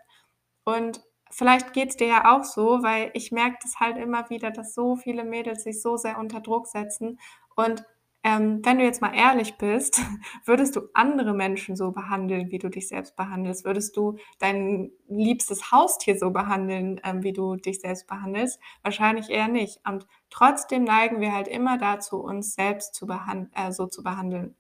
Und 0.64 1.02
vielleicht 1.30 1.74
geht 1.74 1.90
es 1.90 1.98
dir 1.98 2.08
ja 2.08 2.36
auch 2.36 2.44
so, 2.44 2.84
weil 2.84 3.12
ich 3.14 3.32
merke 3.32 3.58
das 3.62 3.80
halt 3.80 3.98
immer 3.98 4.30
wieder, 4.30 4.52
dass 4.52 4.74
so 4.74 4.96
viele 4.96 5.24
Mädels 5.24 5.64
sich 5.64 5.82
so 5.82 5.98
sehr 5.98 6.18
unter 6.18 6.42
Druck 6.42 6.68
setzen 6.68 7.20
und 7.56 7.84
ähm, 8.24 8.64
wenn 8.64 8.78
du 8.78 8.84
jetzt 8.84 9.02
mal 9.02 9.16
ehrlich 9.16 9.58
bist, 9.58 10.00
würdest 10.46 10.76
du 10.76 10.82
andere 10.94 11.34
Menschen 11.34 11.76
so 11.76 11.92
behandeln, 11.92 12.52
wie 12.52 12.60
du 12.60 12.70
dich 12.70 12.88
selbst 12.88 13.16
behandelst? 13.16 13.66
Würdest 13.66 13.98
du 13.98 14.18
dein 14.40 14.92
liebstes 15.08 15.72
Haustier 15.72 16.18
so 16.18 16.30
behandeln, 16.30 17.02
ähm, 17.04 17.24
wie 17.24 17.34
du 17.34 17.56
dich 17.56 17.82
selbst 17.82 18.08
behandelst? 18.08 18.60
Wahrscheinlich 18.84 19.30
eher 19.30 19.48
nicht. 19.48 19.80
Und 19.88 20.06
trotzdem 20.30 20.84
neigen 20.84 21.20
wir 21.20 21.34
halt 21.34 21.48
immer 21.48 21.78
dazu, 21.78 22.18
uns 22.18 22.54
selbst 22.54 22.94
zu 22.94 23.08
äh, 23.08 23.72
so 23.72 23.88
zu 23.88 24.04
behandeln. 24.04 24.56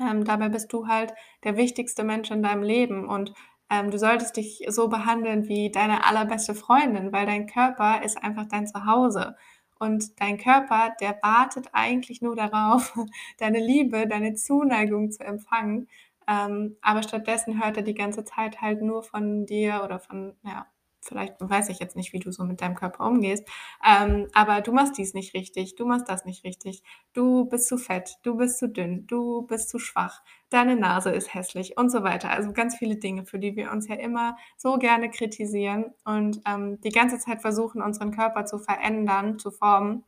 Ähm, 0.00 0.24
dabei 0.24 0.48
bist 0.48 0.72
du 0.72 0.86
halt 0.86 1.12
der 1.44 1.56
wichtigste 1.56 2.04
Mensch 2.04 2.30
in 2.30 2.42
deinem 2.42 2.62
Leben 2.62 3.06
und 3.06 3.34
ähm, 3.70 3.90
du 3.90 3.98
solltest 3.98 4.36
dich 4.36 4.64
so 4.68 4.88
behandeln 4.88 5.48
wie 5.48 5.70
deine 5.70 6.06
allerbeste 6.06 6.54
Freundin, 6.54 7.12
weil 7.12 7.26
dein 7.26 7.46
Körper 7.46 8.02
ist 8.02 8.16
einfach 8.22 8.46
dein 8.48 8.66
Zuhause. 8.66 9.36
Und 9.78 10.20
dein 10.20 10.38
Körper, 10.38 10.94
der 11.00 11.18
wartet 11.22 11.68
eigentlich 11.72 12.22
nur 12.22 12.36
darauf, 12.36 12.94
deine 13.38 13.58
Liebe, 13.60 14.06
deine 14.08 14.34
Zuneigung 14.34 15.10
zu 15.10 15.24
empfangen. 15.24 15.88
Ähm, 16.28 16.76
aber 16.82 17.02
stattdessen 17.02 17.62
hört 17.62 17.76
er 17.78 17.82
die 17.82 17.94
ganze 17.94 18.24
Zeit 18.24 18.60
halt 18.60 18.82
nur 18.82 19.02
von 19.02 19.46
dir 19.46 19.82
oder 19.84 19.98
von, 20.00 20.36
ja, 20.44 20.66
vielleicht 21.00 21.34
weiß 21.38 21.68
ich 21.68 21.78
jetzt 21.78 21.96
nicht, 21.96 22.12
wie 22.12 22.18
du 22.18 22.32
so 22.32 22.44
mit 22.44 22.60
deinem 22.60 22.74
Körper 22.74 23.06
umgehst, 23.06 23.48
ähm, 23.86 24.28
aber 24.34 24.60
du 24.60 24.72
machst 24.72 24.98
dies 24.98 25.14
nicht 25.14 25.34
richtig, 25.34 25.74
du 25.76 25.86
machst 25.86 26.08
das 26.08 26.24
nicht 26.24 26.44
richtig, 26.44 26.82
du 27.12 27.46
bist 27.46 27.68
zu 27.68 27.78
fett, 27.78 28.16
du 28.22 28.36
bist 28.36 28.58
zu 28.58 28.68
dünn, 28.68 29.06
du 29.06 29.42
bist 29.42 29.68
zu 29.68 29.78
schwach, 29.78 30.22
deine 30.50 30.76
Nase 30.76 31.10
ist 31.10 31.34
hässlich 31.34 31.76
und 31.76 31.90
so 31.90 32.02
weiter. 32.02 32.30
Also 32.30 32.52
ganz 32.52 32.76
viele 32.76 32.96
Dinge, 32.96 33.24
für 33.24 33.38
die 33.38 33.56
wir 33.56 33.70
uns 33.70 33.88
ja 33.88 33.96
immer 33.96 34.36
so 34.56 34.76
gerne 34.78 35.10
kritisieren 35.10 35.94
und 36.04 36.40
ähm, 36.46 36.80
die 36.80 36.90
ganze 36.90 37.18
Zeit 37.18 37.40
versuchen, 37.40 37.82
unseren 37.82 38.12
Körper 38.12 38.44
zu 38.44 38.58
verändern, 38.58 39.38
zu 39.38 39.50
formen 39.50 40.04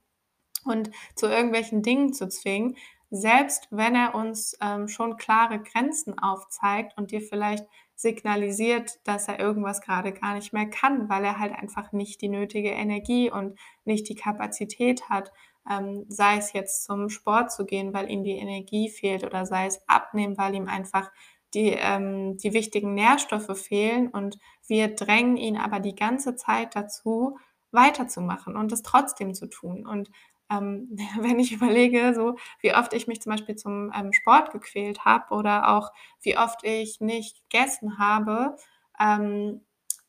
und 0.64 0.90
zu 1.14 1.26
irgendwelchen 1.26 1.82
Dingen 1.82 2.12
zu 2.12 2.28
zwingen, 2.28 2.76
selbst 3.10 3.66
wenn 3.70 3.94
er 3.96 4.14
uns 4.14 4.56
ähm, 4.60 4.86
schon 4.86 5.16
klare 5.16 5.60
Grenzen 5.60 6.18
aufzeigt 6.18 6.96
und 6.96 7.10
dir 7.10 7.20
vielleicht 7.20 7.66
signalisiert, 8.00 8.98
dass 9.04 9.28
er 9.28 9.38
irgendwas 9.38 9.82
gerade 9.82 10.12
gar 10.12 10.34
nicht 10.34 10.54
mehr 10.54 10.66
kann, 10.66 11.10
weil 11.10 11.22
er 11.22 11.38
halt 11.38 11.52
einfach 11.52 11.92
nicht 11.92 12.22
die 12.22 12.30
nötige 12.30 12.70
Energie 12.70 13.30
und 13.30 13.58
nicht 13.84 14.08
die 14.08 14.14
Kapazität 14.14 15.10
hat, 15.10 15.30
ähm, 15.70 16.06
sei 16.08 16.38
es 16.38 16.54
jetzt 16.54 16.84
zum 16.84 17.10
Sport 17.10 17.52
zu 17.52 17.66
gehen, 17.66 17.92
weil 17.92 18.10
ihm 18.10 18.24
die 18.24 18.38
Energie 18.38 18.88
fehlt 18.88 19.22
oder 19.22 19.44
sei 19.44 19.66
es 19.66 19.86
abnehmen, 19.86 20.38
weil 20.38 20.54
ihm 20.54 20.66
einfach 20.66 21.10
die, 21.52 21.76
ähm, 21.76 22.38
die 22.38 22.54
wichtigen 22.54 22.94
Nährstoffe 22.94 23.58
fehlen 23.60 24.08
und 24.08 24.38
wir 24.66 24.94
drängen 24.94 25.36
ihn 25.36 25.58
aber 25.58 25.80
die 25.80 25.94
ganze 25.94 26.36
Zeit 26.36 26.74
dazu, 26.76 27.36
weiterzumachen 27.72 28.56
und 28.56 28.72
es 28.72 28.82
trotzdem 28.82 29.34
zu 29.34 29.46
tun. 29.46 29.86
Und 29.86 30.10
ähm, 30.50 30.88
wenn 31.20 31.38
ich 31.38 31.52
überlege, 31.52 32.14
so 32.14 32.36
wie 32.60 32.74
oft 32.74 32.92
ich 32.92 33.06
mich 33.06 33.20
zum 33.20 33.32
Beispiel 33.32 33.56
zum 33.56 33.92
ähm, 33.94 34.12
Sport 34.12 34.52
gequält 34.52 35.04
habe 35.04 35.34
oder 35.34 35.76
auch 35.76 35.90
wie 36.22 36.36
oft 36.36 36.64
ich 36.64 37.00
nicht 37.00 37.48
gegessen 37.48 37.98
habe, 37.98 38.56
ähm, 38.98 39.62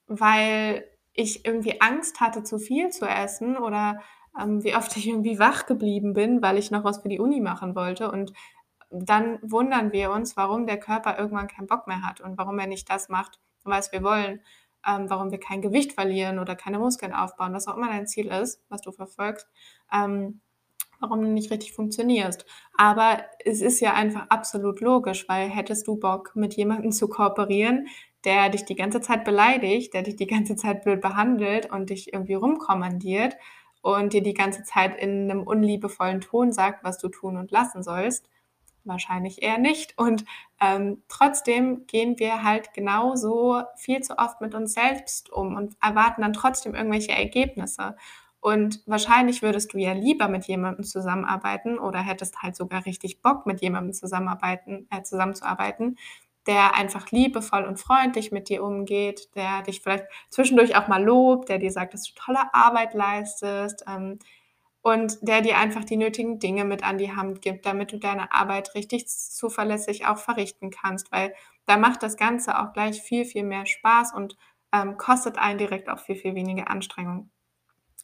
weil 0.08 0.86
ich 1.14 1.46
irgendwie 1.46 1.82
Angst 1.82 2.20
hatte, 2.22 2.44
zu 2.44 2.58
viel 2.58 2.90
zu 2.90 3.06
essen 3.06 3.58
oder 3.58 4.02
ähm, 4.40 4.64
wie 4.64 4.76
oft 4.76 4.96
ich 4.98 5.08
irgendwie 5.08 5.40
wach 5.40 5.66
geblieben 5.66 6.14
bin, 6.14 6.42
weil 6.42 6.58
ich 6.58 6.72
noch 6.72 6.84
was 6.84 7.02
für 7.02 7.10
die 7.10 7.20
Uni 7.20 7.42
machen 7.42 7.76
wollte. 7.76 8.12
Und 8.12 8.34
dann 8.90 9.40
wundern 9.42 9.92
wir 9.92 10.12
uns, 10.12 10.38
warum 10.38 10.68
der 10.68 10.80
Körper 10.80 11.18
irgendwann 11.18 11.48
keinen 11.48 11.68
Bock 11.68 11.88
mehr 11.88 12.02
hat 12.02 12.22
und 12.22 12.38
warum 12.38 12.60
er 12.60 12.68
nicht 12.68 12.90
das 12.90 13.10
macht, 13.10 13.40
was 13.64 13.92
wir 13.92 14.04
wollen, 14.04 14.42
ähm, 14.88 15.10
warum 15.10 15.32
wir 15.32 15.40
kein 15.40 15.62
Gewicht 15.62 15.94
verlieren 15.94 16.40
oder 16.40 16.56
keine 16.56 16.80
Muskeln 16.80 17.14
aufbauen, 17.14 17.54
was 17.54 17.68
auch 17.68 17.78
immer 17.78 17.90
dein 17.90 18.08
Ziel 18.08 18.28
ist, 18.28 18.62
was 18.70 18.82
du 18.82 18.92
verfolgst, 18.92 19.48
ähm, 19.94 20.42
warum 21.00 21.22
du 21.22 21.28
nicht 21.28 21.52
richtig 21.52 21.74
funktionierst. 21.74 22.46
Aber 22.78 23.24
es 23.44 23.62
ist 23.62 23.80
ja 23.80 23.94
einfach 23.94 24.28
absolut 24.30 24.82
logisch, 24.82 25.28
weil 25.28 25.50
hättest 25.50 25.88
du 25.88 25.98
Bock, 25.98 26.32
mit 26.36 26.54
jemandem 26.56 26.92
zu 26.92 27.08
kooperieren, 27.08 27.88
der 28.24 28.50
dich 28.50 28.66
die 28.66 28.76
ganze 28.76 29.02
Zeit 29.02 29.26
beleidigt, 29.26 29.94
der 29.94 30.04
dich 30.04 30.16
die 30.16 30.28
ganze 30.28 30.56
Zeit 30.56 30.84
blöd 30.84 31.02
behandelt 31.02 31.72
und 31.72 31.90
dich 31.90 32.14
irgendwie 32.14 32.36
rumkommandiert 32.36 33.36
und 33.82 34.14
dir 34.14 34.22
die 34.22 34.36
ganze 34.36 34.64
Zeit 34.64 34.96
in 34.98 35.30
einem 35.30 35.44
unliebevollen 35.44 36.22
Ton 36.22 36.54
sagt, 36.54 36.84
was 36.84 37.00
du 37.00 37.10
tun 37.10 37.38
und 37.38 37.52
lassen 37.52 37.82
sollst, 37.82 38.30
Wahrscheinlich 38.84 39.44
eher 39.44 39.60
nicht. 39.60 39.98
Und 39.98 40.26
ähm, 40.60 41.04
trotzdem 41.08 41.86
gehen 41.86 42.18
wir 42.18 42.44
halt 42.44 42.74
genauso 42.74 43.62
viel 43.78 44.02
zu 44.02 44.18
oft 44.18 44.42
mit 44.42 44.56
uns 44.56 44.74
selbst 44.74 45.32
um 45.32 45.56
und 45.56 45.76
erwarten 45.82 46.22
dann 46.22 46.34
trotzdem 46.34 46.74
irgendwelche 46.74 47.12
Ergebnisse. 47.12 47.96
Und 48.40 48.82
wahrscheinlich 48.88 49.44
würdest 49.44 49.74
du 49.74 49.78
ja 49.78 49.94
lieber 49.94 50.28
mit 50.28 50.46
jemandem 50.46 50.84
zusammenarbeiten 50.84 51.78
oder 51.78 52.00
hättest 52.00 52.42
halt 52.42 52.56
sogar 52.56 52.86
richtig 52.88 53.22
Bock, 53.22 53.46
mit 53.46 53.62
jemandem 53.62 53.94
zusammenarbeiten, 53.94 54.88
äh, 54.90 55.04
zusammenzuarbeiten, 55.04 55.98
der 56.48 56.74
einfach 56.76 57.12
liebevoll 57.12 57.66
und 57.66 57.80
freundlich 57.80 58.32
mit 58.32 58.50
dir 58.50 58.64
umgeht, 58.64 59.30
der 59.36 59.62
dich 59.62 59.82
vielleicht 59.82 60.06
zwischendurch 60.32 60.76
auch 60.76 60.88
mal 60.88 61.04
lobt, 61.04 61.50
der 61.50 61.60
dir 61.60 61.72
sagt, 61.72 61.94
dass 61.94 62.04
du 62.04 62.14
tolle 62.16 62.52
Arbeit 62.52 62.96
leistest, 62.96 63.84
ähm, 63.88 64.18
und 64.82 65.20
der 65.22 65.42
dir 65.42 65.58
einfach 65.58 65.84
die 65.84 65.98
nötigen 65.98 66.40
Dinge 66.40 66.66
mit 66.66 66.84
an 66.84 66.98
die 66.98 67.16
Hand 67.16 67.42
gibt, 67.42 67.66
damit 67.66 67.92
du 67.92 67.98
deine 67.98 68.34
Arbeit 68.34 68.74
richtig 68.76 69.08
zuverlässig 69.08 70.08
auch 70.08 70.18
verrichten 70.18 70.72
kannst, 70.72 71.12
weil 71.12 71.34
da 71.66 71.78
macht 71.78 72.02
das 72.04 72.18
Ganze 72.18 72.60
auch 72.60 72.74
gleich 72.74 73.02
viel, 73.02 73.26
viel 73.26 73.44
mehr 73.44 73.66
Spaß 73.66 74.14
und 74.14 74.36
ähm, 74.74 74.98
kostet 74.98 75.38
einen 75.38 75.60
direkt 75.60 75.90
auch 75.90 76.00
viel, 76.00 76.16
viel 76.16 76.34
weniger 76.34 76.70
Anstrengung. 76.70 77.30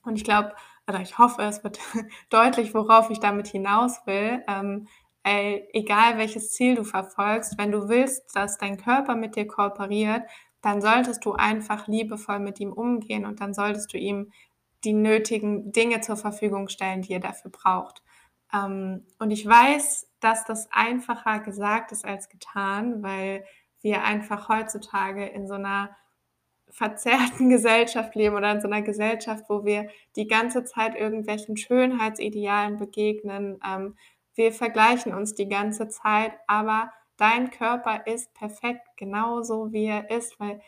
Und 0.03 0.15
ich 0.15 0.23
glaube, 0.23 0.53
oder 0.87 1.01
ich 1.01 1.17
hoffe, 1.17 1.41
es 1.43 1.63
wird 1.63 1.79
deutlich, 2.29 2.73
worauf 2.73 3.09
ich 3.09 3.19
damit 3.19 3.47
hinaus 3.47 3.99
will. 4.05 4.43
Ähm, 4.47 4.87
ey, 5.23 5.67
egal 5.73 6.17
welches 6.17 6.51
Ziel 6.51 6.75
du 6.75 6.83
verfolgst, 6.83 7.57
wenn 7.57 7.71
du 7.71 7.89
willst, 7.89 8.35
dass 8.35 8.57
dein 8.57 8.77
Körper 8.77 9.15
mit 9.15 9.35
dir 9.35 9.47
kooperiert, 9.47 10.23
dann 10.61 10.81
solltest 10.81 11.25
du 11.25 11.33
einfach 11.33 11.87
liebevoll 11.87 12.39
mit 12.39 12.59
ihm 12.59 12.71
umgehen 12.71 13.25
und 13.25 13.41
dann 13.41 13.53
solltest 13.53 13.93
du 13.93 13.97
ihm 13.97 14.31
die 14.83 14.93
nötigen 14.93 15.71
Dinge 15.71 16.01
zur 16.01 16.17
Verfügung 16.17 16.69
stellen, 16.69 17.01
die 17.01 17.13
ihr 17.13 17.19
dafür 17.19 17.51
braucht. 17.51 18.03
Ähm, 18.53 19.05
und 19.19 19.31
ich 19.31 19.45
weiß, 19.45 20.09
dass 20.19 20.45
das 20.45 20.71
einfacher 20.71 21.39
gesagt 21.39 21.91
ist 21.91 22.05
als 22.05 22.29
getan, 22.29 23.03
weil 23.03 23.45
wir 23.81 24.03
einfach 24.03 24.49
heutzutage 24.49 25.25
in 25.25 25.47
so 25.47 25.55
einer 25.55 25.95
verzerrten 26.69 27.49
Gesellschaft 27.49 28.15
leben 28.15 28.35
oder 28.35 28.51
in 28.51 28.61
so 28.61 28.67
einer 28.67 28.81
Gesellschaft, 28.81 29.45
wo 29.49 29.65
wir 29.65 29.89
die 30.15 30.27
ganze 30.27 30.63
Zeit 30.63 30.95
irgendwelchen 30.95 31.57
Schönheitsidealen 31.57 32.77
begegnen. 32.77 33.59
Ähm, 33.65 33.95
wir 34.35 34.51
vergleichen 34.51 35.13
uns 35.13 35.33
die 35.33 35.49
ganze 35.49 35.87
Zeit, 35.87 36.33
aber 36.47 36.91
dein 37.17 37.49
Körper 37.49 38.05
ist 38.05 38.33
perfekt 38.33 38.85
genauso, 38.95 39.71
wie 39.71 39.85
er 39.85 40.09
ist, 40.11 40.39
weil 40.39 40.61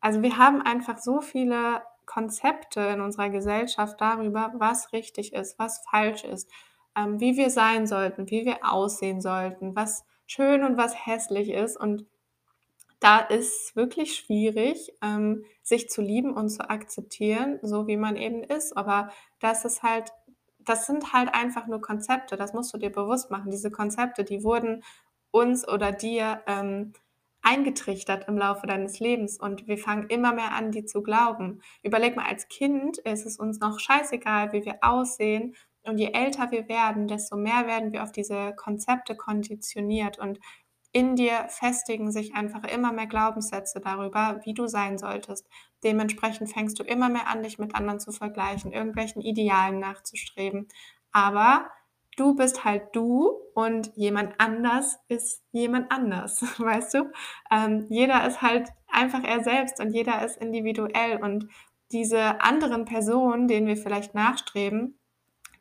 also 0.00 0.22
wir 0.22 0.38
haben 0.38 0.62
einfach 0.62 0.98
so 0.98 1.20
viele 1.20 1.82
Konzepte 2.10 2.80
in 2.80 3.00
unserer 3.00 3.30
Gesellschaft 3.30 4.00
darüber, 4.00 4.52
was 4.56 4.92
richtig 4.92 5.32
ist, 5.32 5.60
was 5.60 5.84
falsch 5.88 6.24
ist, 6.24 6.50
ähm, 6.96 7.20
wie 7.20 7.36
wir 7.36 7.50
sein 7.50 7.86
sollten, 7.86 8.28
wie 8.30 8.44
wir 8.44 8.68
aussehen 8.68 9.20
sollten, 9.20 9.76
was 9.76 10.04
schön 10.26 10.64
und 10.64 10.76
was 10.76 11.06
hässlich 11.06 11.50
ist. 11.50 11.76
Und 11.78 12.06
da 12.98 13.20
ist 13.20 13.76
wirklich 13.76 14.16
schwierig, 14.16 14.92
ähm, 15.02 15.44
sich 15.62 15.88
zu 15.88 16.02
lieben 16.02 16.34
und 16.34 16.48
zu 16.48 16.68
akzeptieren, 16.68 17.60
so 17.62 17.86
wie 17.86 17.96
man 17.96 18.16
eben 18.16 18.42
ist. 18.42 18.76
Aber 18.76 19.12
das 19.38 19.64
ist 19.64 19.84
halt, 19.84 20.10
das 20.58 20.86
sind 20.86 21.12
halt 21.12 21.32
einfach 21.32 21.68
nur 21.68 21.80
Konzepte, 21.80 22.36
das 22.36 22.52
musst 22.54 22.74
du 22.74 22.78
dir 22.78 22.90
bewusst 22.90 23.30
machen. 23.30 23.52
Diese 23.52 23.70
Konzepte, 23.70 24.24
die 24.24 24.42
wurden 24.42 24.82
uns 25.30 25.66
oder 25.66 25.92
dir 25.92 26.42
ähm, 26.48 26.92
eingetrichtert 27.42 28.28
im 28.28 28.36
Laufe 28.36 28.66
deines 28.66 29.00
Lebens 29.00 29.38
und 29.38 29.66
wir 29.66 29.78
fangen 29.78 30.08
immer 30.08 30.32
mehr 30.34 30.52
an, 30.52 30.72
die 30.72 30.84
zu 30.84 31.02
glauben. 31.02 31.62
Überleg 31.82 32.16
mal, 32.16 32.26
als 32.26 32.48
Kind 32.48 32.98
ist 32.98 33.26
es 33.26 33.38
uns 33.38 33.60
noch 33.60 33.78
scheißegal, 33.78 34.52
wie 34.52 34.64
wir 34.64 34.78
aussehen 34.82 35.54
und 35.84 35.98
je 35.98 36.12
älter 36.12 36.50
wir 36.50 36.68
werden, 36.68 37.08
desto 37.08 37.36
mehr 37.36 37.66
werden 37.66 37.92
wir 37.92 38.02
auf 38.02 38.12
diese 38.12 38.54
Konzepte 38.56 39.16
konditioniert 39.16 40.18
und 40.18 40.38
in 40.92 41.14
dir 41.14 41.46
festigen 41.48 42.10
sich 42.10 42.34
einfach 42.34 42.64
immer 42.64 42.92
mehr 42.92 43.06
Glaubenssätze 43.06 43.80
darüber, 43.80 44.40
wie 44.44 44.54
du 44.54 44.66
sein 44.66 44.98
solltest. 44.98 45.46
Dementsprechend 45.84 46.52
fängst 46.52 46.78
du 46.80 46.82
immer 46.82 47.08
mehr 47.08 47.28
an, 47.28 47.44
dich 47.44 47.58
mit 47.58 47.76
anderen 47.76 48.00
zu 48.00 48.10
vergleichen, 48.10 48.72
irgendwelchen 48.72 49.22
Idealen 49.22 49.78
nachzustreben. 49.78 50.66
Aber 51.12 51.70
du 52.16 52.34
bist 52.34 52.64
halt 52.64 52.94
du 52.94 53.30
und 53.54 53.92
jemand 53.96 54.34
anders 54.38 54.98
ist 55.08 55.42
jemand 55.52 55.90
anders, 55.90 56.42
weißt 56.58 56.94
du? 56.94 57.12
Ähm, 57.50 57.86
jeder 57.88 58.26
ist 58.26 58.42
halt 58.42 58.68
einfach 58.88 59.24
er 59.24 59.42
selbst 59.42 59.80
und 59.80 59.92
jeder 59.92 60.24
ist 60.24 60.36
individuell 60.36 61.22
und 61.22 61.48
diese 61.92 62.40
anderen 62.40 62.84
Personen, 62.84 63.48
denen 63.48 63.66
wir 63.66 63.76
vielleicht 63.76 64.14
nachstreben, 64.14 64.98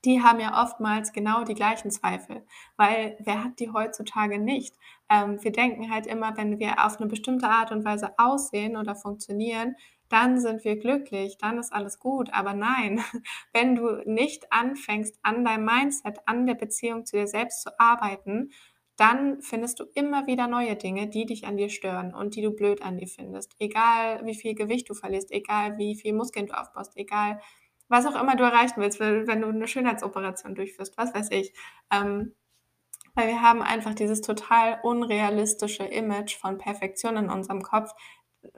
die 0.05 0.21
haben 0.21 0.39
ja 0.39 0.63
oftmals 0.63 1.11
genau 1.11 1.43
die 1.43 1.55
gleichen 1.55 1.91
Zweifel, 1.91 2.45
weil 2.77 3.17
wer 3.19 3.43
hat 3.43 3.59
die 3.59 3.71
heutzutage 3.71 4.39
nicht? 4.39 4.75
Ähm, 5.09 5.43
wir 5.43 5.51
denken 5.51 5.91
halt 5.91 6.07
immer, 6.07 6.37
wenn 6.37 6.59
wir 6.59 6.85
auf 6.85 6.97
eine 6.97 7.09
bestimmte 7.09 7.47
Art 7.47 7.71
und 7.71 7.83
Weise 7.83 8.13
aussehen 8.17 8.77
oder 8.77 8.95
funktionieren, 8.95 9.75
dann 10.09 10.39
sind 10.39 10.63
wir 10.63 10.77
glücklich, 10.77 11.37
dann 11.37 11.57
ist 11.57 11.71
alles 11.71 11.99
gut. 11.99 12.29
Aber 12.33 12.53
nein, 12.53 13.03
wenn 13.53 13.75
du 13.75 14.01
nicht 14.05 14.51
anfängst, 14.51 15.19
an 15.21 15.45
deinem 15.45 15.65
Mindset, 15.65 16.19
an 16.25 16.45
der 16.45 16.55
Beziehung 16.55 17.05
zu 17.05 17.17
dir 17.17 17.27
selbst 17.27 17.61
zu 17.61 17.79
arbeiten, 17.79 18.51
dann 18.97 19.41
findest 19.41 19.79
du 19.79 19.85
immer 19.93 20.27
wieder 20.27 20.47
neue 20.47 20.75
Dinge, 20.75 21.07
die 21.07 21.25
dich 21.25 21.47
an 21.47 21.55
dir 21.55 21.69
stören 21.69 22.13
und 22.13 22.35
die 22.35 22.41
du 22.41 22.51
blöd 22.51 22.81
an 22.81 22.97
dir 22.97 23.07
findest. 23.07 23.55
Egal 23.57 24.25
wie 24.25 24.35
viel 24.35 24.55
Gewicht 24.55 24.89
du 24.89 24.93
verlierst, 24.93 25.31
egal 25.31 25.77
wie 25.77 25.95
viel 25.95 26.13
Muskeln 26.13 26.47
du 26.47 26.59
aufbaust, 26.59 26.97
egal 26.97 27.39
was 27.87 28.05
auch 28.05 28.21
immer 28.21 28.35
du 28.35 28.43
erreichen 28.43 28.81
willst, 28.81 28.99
wenn 28.99 29.41
du 29.41 29.47
eine 29.47 29.67
Schönheitsoperation 29.67 30.53
durchführst, 30.53 30.97
was 30.97 31.13
weiß 31.13 31.31
ich. 31.31 31.53
Ähm, 31.91 32.35
weil 33.15 33.27
wir 33.27 33.41
haben 33.41 33.61
einfach 33.61 33.95
dieses 33.95 34.21
total 34.21 34.79
unrealistische 34.83 35.83
Image 35.83 36.37
von 36.37 36.57
Perfektion 36.57 37.17
in 37.17 37.29
unserem 37.29 37.63
Kopf, 37.63 37.91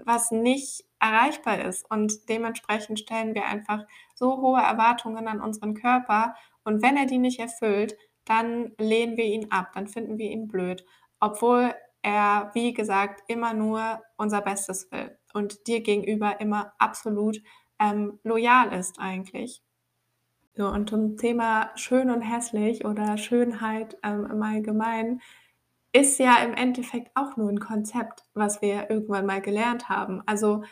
was 0.03 0.31
nicht 0.31 0.84
erreichbar 1.01 1.65
ist. 1.65 1.89
Und 1.89 2.29
dementsprechend 2.29 3.00
stellen 3.00 3.36
wir 3.36 3.46
einfach 3.46 3.86
so 4.15 4.38
hohe 4.38 4.62
Erwartungen 4.62 5.27
an 5.27 5.41
unseren 5.41 5.74
Körper. 5.74 6.36
Und 6.63 6.81
wenn 6.81 6.96
er 6.96 7.05
die 7.05 7.17
nicht 7.17 7.39
erfüllt, 7.39 7.98
dann 8.25 8.72
lehnen 8.77 9.17
wir 9.17 9.25
ihn 9.25 9.51
ab, 9.51 9.72
dann 9.74 9.88
finden 9.88 10.17
wir 10.17 10.29
ihn 10.29 10.48
blöd. 10.48 10.86
Obwohl 11.20 11.74
er, 12.03 12.51
wie 12.53 12.74
gesagt, 12.74 13.24
immer 13.27 13.53
nur 13.53 14.01
unser 14.17 14.41
Bestes 14.41 14.91
will 14.91 15.17
und 15.34 15.67
dir 15.67 15.81
gegenüber 15.81 16.39
immer 16.39 16.74
absolut 16.77 17.41
ähm, 17.79 18.20
loyal 18.24 18.74
ist 18.74 19.00
eigentlich. 19.00 19.62
So, 20.55 20.67
und 20.67 20.89
zum 20.89 21.17
Thema 21.17 21.72
schön 21.75 22.10
und 22.10 22.22
hässlich 22.22 22.86
oder 22.86 23.17
Schönheit 23.17 23.98
ähm, 24.03 24.27
im 24.29 24.43
Allgemeinen 24.43 25.22
ist 25.93 26.20
ja 26.20 26.38
im 26.43 26.53
Endeffekt 26.53 27.12
auch 27.15 27.38
nur 27.38 27.50
ein 27.50 27.60
Konzept, 27.60 28.24
was 28.34 28.62
wir 28.62 28.89
irgendwann 28.89 29.25
mal 29.25 29.41
gelernt 29.41 29.89
haben. 29.89 30.22
Also 30.25 30.63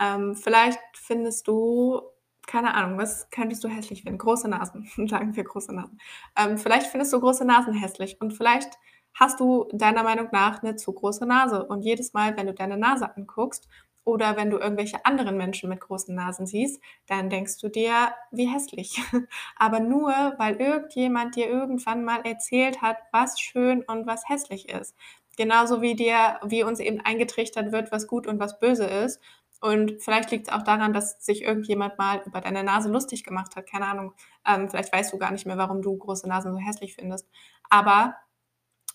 ähm, 0.00 0.34
vielleicht 0.34 0.80
findest 0.94 1.48
du, 1.48 2.02
keine 2.46 2.74
Ahnung, 2.74 2.98
was 2.98 3.30
könntest 3.30 3.62
du 3.64 3.68
hässlich 3.68 4.02
finden? 4.02 4.18
Große 4.18 4.48
Nasen, 4.48 4.90
sagen 5.08 5.36
wir 5.36 5.44
große 5.44 5.74
Nasen. 5.74 6.00
Ähm, 6.36 6.58
vielleicht 6.58 6.86
findest 6.86 7.12
du 7.12 7.20
große 7.20 7.44
Nasen 7.44 7.74
hässlich 7.74 8.20
und 8.20 8.32
vielleicht 8.32 8.78
hast 9.14 9.40
du 9.40 9.66
deiner 9.72 10.02
Meinung 10.02 10.28
nach 10.32 10.62
eine 10.62 10.76
zu 10.76 10.92
große 10.92 11.26
Nase. 11.26 11.64
Und 11.64 11.82
jedes 11.82 12.12
Mal, 12.12 12.36
wenn 12.36 12.46
du 12.46 12.54
deine 12.54 12.76
Nase 12.76 13.14
anguckst 13.16 13.68
oder 14.04 14.36
wenn 14.36 14.50
du 14.50 14.58
irgendwelche 14.58 15.04
anderen 15.04 15.36
Menschen 15.36 15.68
mit 15.68 15.80
großen 15.80 16.14
Nasen 16.14 16.46
siehst, 16.46 16.80
dann 17.06 17.28
denkst 17.28 17.58
du 17.60 17.68
dir, 17.68 18.14
wie 18.30 18.46
hässlich. 18.46 19.02
Aber 19.56 19.80
nur, 19.80 20.12
weil 20.38 20.56
irgendjemand 20.56 21.36
dir 21.36 21.48
irgendwann 21.48 22.04
mal 22.04 22.20
erzählt 22.24 22.80
hat, 22.80 22.96
was 23.12 23.40
schön 23.40 23.82
und 23.82 24.06
was 24.06 24.28
hässlich 24.28 24.68
ist. 24.68 24.94
Genauso 25.36 25.82
wie 25.82 25.94
dir, 25.94 26.40
wie 26.44 26.64
uns 26.64 26.80
eben 26.80 27.00
eingetrichtert 27.00 27.70
wird, 27.70 27.92
was 27.92 28.06
gut 28.06 28.26
und 28.26 28.40
was 28.40 28.58
böse 28.58 28.86
ist. 28.86 29.20
Und 29.60 30.00
vielleicht 30.02 30.30
liegt 30.30 30.48
es 30.48 30.52
auch 30.54 30.62
daran, 30.62 30.92
dass 30.92 31.24
sich 31.24 31.42
irgendjemand 31.42 31.98
mal 31.98 32.22
über 32.24 32.40
deine 32.40 32.62
Nase 32.62 32.88
lustig 32.90 33.24
gemacht 33.24 33.56
hat. 33.56 33.68
Keine 33.68 33.86
Ahnung. 33.86 34.14
Ähm, 34.46 34.68
vielleicht 34.68 34.92
weißt 34.92 35.12
du 35.12 35.18
gar 35.18 35.32
nicht 35.32 35.46
mehr, 35.46 35.58
warum 35.58 35.82
du 35.82 35.96
große 35.96 36.28
Nasen 36.28 36.52
so 36.52 36.58
hässlich 36.58 36.94
findest. 36.94 37.28
Aber 37.68 38.14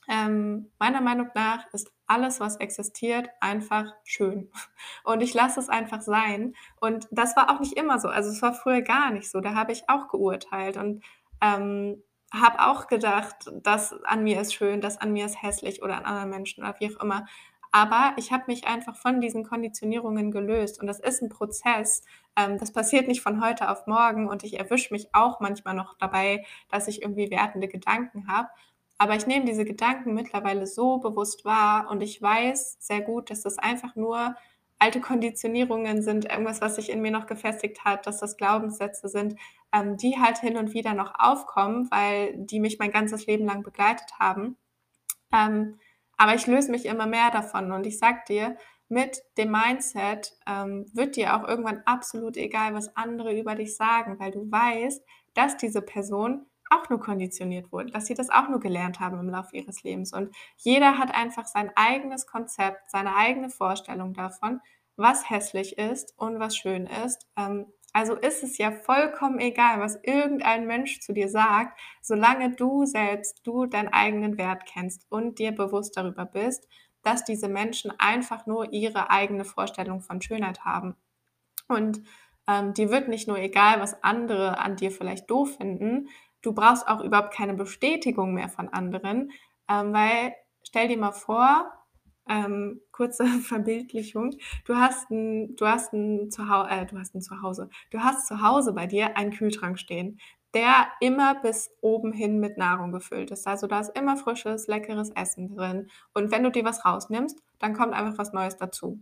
ähm, 0.07 0.71
meiner 0.79 1.01
Meinung 1.01 1.29
nach 1.35 1.65
ist 1.73 1.91
alles, 2.07 2.39
was 2.39 2.57
existiert, 2.57 3.29
einfach 3.39 3.85
schön. 4.03 4.51
Und 5.03 5.21
ich 5.21 5.33
lasse 5.33 5.59
es 5.59 5.69
einfach 5.69 6.01
sein. 6.01 6.55
Und 6.79 7.07
das 7.11 7.35
war 7.35 7.49
auch 7.49 7.59
nicht 7.59 7.77
immer 7.77 7.99
so. 7.99 8.07
Also 8.07 8.29
es 8.29 8.41
war 8.41 8.53
früher 8.53 8.81
gar 8.81 9.11
nicht 9.11 9.29
so. 9.29 9.41
Da 9.41 9.55
habe 9.55 9.71
ich 9.71 9.89
auch 9.89 10.07
geurteilt 10.09 10.77
und 10.77 11.03
ähm, 11.41 12.01
habe 12.33 12.65
auch 12.65 12.87
gedacht, 12.87 13.51
das 13.61 13.93
an 14.03 14.23
mir 14.23 14.41
ist 14.41 14.53
schön, 14.53 14.81
das 14.81 14.97
an 14.97 15.13
mir 15.13 15.25
ist 15.25 15.41
hässlich 15.41 15.83
oder 15.83 15.97
an 15.97 16.05
anderen 16.05 16.29
Menschen 16.29 16.63
oder 16.63 16.75
wie 16.79 16.95
auch 16.95 17.01
immer. 17.01 17.25
Aber 17.73 18.13
ich 18.17 18.31
habe 18.31 18.43
mich 18.47 18.67
einfach 18.67 18.95
von 18.95 19.19
diesen 19.19 19.43
Konditionierungen 19.43 20.31
gelöst. 20.31 20.79
Und 20.79 20.85
das 20.85 20.99
ist 20.99 21.23
ein 21.23 21.29
Prozess. 21.29 22.03
Ähm, 22.37 22.59
das 22.59 22.71
passiert 22.71 23.07
nicht 23.07 23.21
von 23.21 23.43
heute 23.43 23.69
auf 23.69 23.87
morgen. 23.87 24.29
Und 24.29 24.43
ich 24.43 24.59
erwische 24.59 24.93
mich 24.93 25.09
auch 25.13 25.39
manchmal 25.39 25.73
noch 25.73 25.97
dabei, 25.97 26.45
dass 26.69 26.87
ich 26.87 27.01
irgendwie 27.01 27.31
wertende 27.31 27.67
Gedanken 27.67 28.27
habe. 28.27 28.47
Aber 28.99 29.15
ich 29.15 29.25
nehme 29.25 29.45
diese 29.45 29.65
Gedanken 29.65 30.13
mittlerweile 30.13 30.67
so 30.67 30.99
bewusst 30.99 31.45
wahr 31.45 31.89
und 31.89 32.01
ich 32.01 32.21
weiß 32.21 32.77
sehr 32.79 33.01
gut, 33.01 33.31
dass 33.31 33.41
das 33.41 33.57
einfach 33.57 33.95
nur 33.95 34.35
alte 34.77 35.01
Konditionierungen 35.01 36.03
sind, 36.03 36.25
irgendwas, 36.25 36.61
was 36.61 36.75
sich 36.75 36.91
in 36.91 37.01
mir 37.01 37.11
noch 37.11 37.25
gefestigt 37.25 37.85
hat, 37.85 38.05
dass 38.05 38.19
das 38.19 38.37
Glaubenssätze 38.37 39.07
sind, 39.09 39.35
ähm, 39.73 39.97
die 39.97 40.19
halt 40.19 40.37
hin 40.37 40.57
und 40.57 40.73
wieder 40.73 40.93
noch 40.93 41.13
aufkommen, 41.17 41.89
weil 41.89 42.33
die 42.37 42.59
mich 42.59 42.77
mein 42.79 42.91
ganzes 42.91 43.25
Leben 43.25 43.45
lang 43.45 43.63
begleitet 43.63 44.19
haben. 44.19 44.57
Ähm, 45.33 45.79
aber 46.17 46.35
ich 46.35 46.47
löse 46.47 46.71
mich 46.71 46.85
immer 46.85 47.05
mehr 47.05 47.31
davon 47.31 47.71
und 47.71 47.85
ich 47.85 47.99
sag 47.99 48.25
dir, 48.25 48.57
mit 48.89 49.21
dem 49.37 49.51
Mindset 49.51 50.33
ähm, 50.47 50.85
wird 50.93 51.15
dir 51.15 51.35
auch 51.35 51.47
irgendwann 51.47 51.81
absolut 51.85 52.37
egal, 52.37 52.73
was 52.73 52.95
andere 52.95 53.37
über 53.37 53.55
dich 53.55 53.75
sagen, 53.75 54.19
weil 54.19 54.31
du 54.31 54.51
weißt, 54.51 55.03
dass 55.33 55.57
diese 55.57 55.81
Person 55.81 56.45
auch 56.69 56.89
nur 56.89 56.99
konditioniert 56.99 57.71
wurden, 57.71 57.91
dass 57.91 58.05
sie 58.05 58.13
das 58.13 58.29
auch 58.29 58.49
nur 58.49 58.59
gelernt 58.59 58.99
haben 58.99 59.19
im 59.19 59.29
Laufe 59.29 59.55
ihres 59.55 59.83
Lebens. 59.83 60.13
Und 60.13 60.35
jeder 60.57 60.97
hat 60.97 61.13
einfach 61.13 61.45
sein 61.45 61.71
eigenes 61.75 62.25
Konzept, 62.27 62.89
seine 62.89 63.15
eigene 63.15 63.49
Vorstellung 63.49 64.13
davon, 64.13 64.59
was 64.95 65.29
hässlich 65.29 65.77
ist 65.77 66.13
und 66.17 66.39
was 66.39 66.55
schön 66.55 66.87
ist. 67.05 67.27
Ähm, 67.37 67.67
also 67.93 68.15
ist 68.15 68.43
es 68.43 68.57
ja 68.57 68.71
vollkommen 68.71 69.39
egal, 69.39 69.79
was 69.79 69.99
irgendein 70.03 70.67
Mensch 70.67 70.99
zu 70.99 71.13
dir 71.13 71.29
sagt, 71.29 71.79
solange 72.01 72.51
du 72.55 72.85
selbst, 72.85 73.41
du 73.45 73.65
deinen 73.65 73.89
eigenen 73.89 74.37
Wert 74.37 74.65
kennst 74.65 75.05
und 75.09 75.39
dir 75.39 75.51
bewusst 75.51 75.95
darüber 75.95 76.25
bist, 76.25 76.67
dass 77.03 77.23
diese 77.23 77.47
Menschen 77.47 77.91
einfach 77.99 78.45
nur 78.45 78.73
ihre 78.73 79.09
eigene 79.09 79.45
Vorstellung 79.45 80.01
von 80.01 80.21
Schönheit 80.21 80.65
haben. 80.65 80.95
Und 81.67 82.01
ähm, 82.47 82.73
dir 82.73 82.89
wird 82.89 83.07
nicht 83.07 83.27
nur 83.27 83.37
egal, 83.37 83.79
was 83.79 84.03
andere 84.03 84.57
an 84.57 84.75
dir 84.75 84.91
vielleicht 84.91 85.29
doof 85.29 85.55
finden, 85.57 86.09
Du 86.43 86.51
brauchst 86.51 86.87
auch 86.87 86.99
überhaupt 86.99 87.33
keine 87.33 87.53
Bestätigung 87.55 88.33
mehr 88.33 88.49
von 88.49 88.69
anderen, 88.69 89.31
ähm, 89.69 89.93
weil 89.93 90.35
stell 90.61 90.89
dir 90.89 90.97
mal 90.97 91.13
vor, 91.13 91.71
ähm, 92.27 92.81
kurze 92.91 93.25
Verbildlichung. 93.41 94.35
Du 94.65 94.75
hast 94.75 95.09
ein, 95.09 95.55
du 95.55 95.65
hast 95.65 95.93
ein 95.93 96.31
Zuhause, 96.31 96.69
äh, 96.69 96.85
du 96.85 96.97
hast 96.97 97.15
ein 97.15 97.21
Zuhause. 97.21 97.69
Du 97.91 97.99
hast 97.99 98.27
zu 98.27 98.41
Hause 98.41 98.73
bei 98.73 98.87
dir 98.87 99.17
einen 99.17 99.31
Kühlschrank 99.31 99.79
stehen, 99.79 100.19
der 100.53 100.87
immer 100.99 101.35
bis 101.41 101.71
oben 101.81 102.13
hin 102.13 102.39
mit 102.39 102.57
Nahrung 102.57 102.91
gefüllt 102.91 103.31
ist. 103.31 103.47
Also 103.47 103.67
da 103.67 103.79
ist 103.79 103.97
immer 103.97 104.17
frisches, 104.17 104.67
leckeres 104.67 105.09
Essen 105.11 105.55
drin. 105.55 105.87
Und 106.13 106.31
wenn 106.31 106.43
du 106.43 106.51
dir 106.51 106.63
was 106.63 106.85
rausnimmst, 106.85 107.39
dann 107.59 107.73
kommt 107.73 107.93
einfach 107.93 108.17
was 108.17 108.33
Neues 108.33 108.57
dazu. 108.57 108.99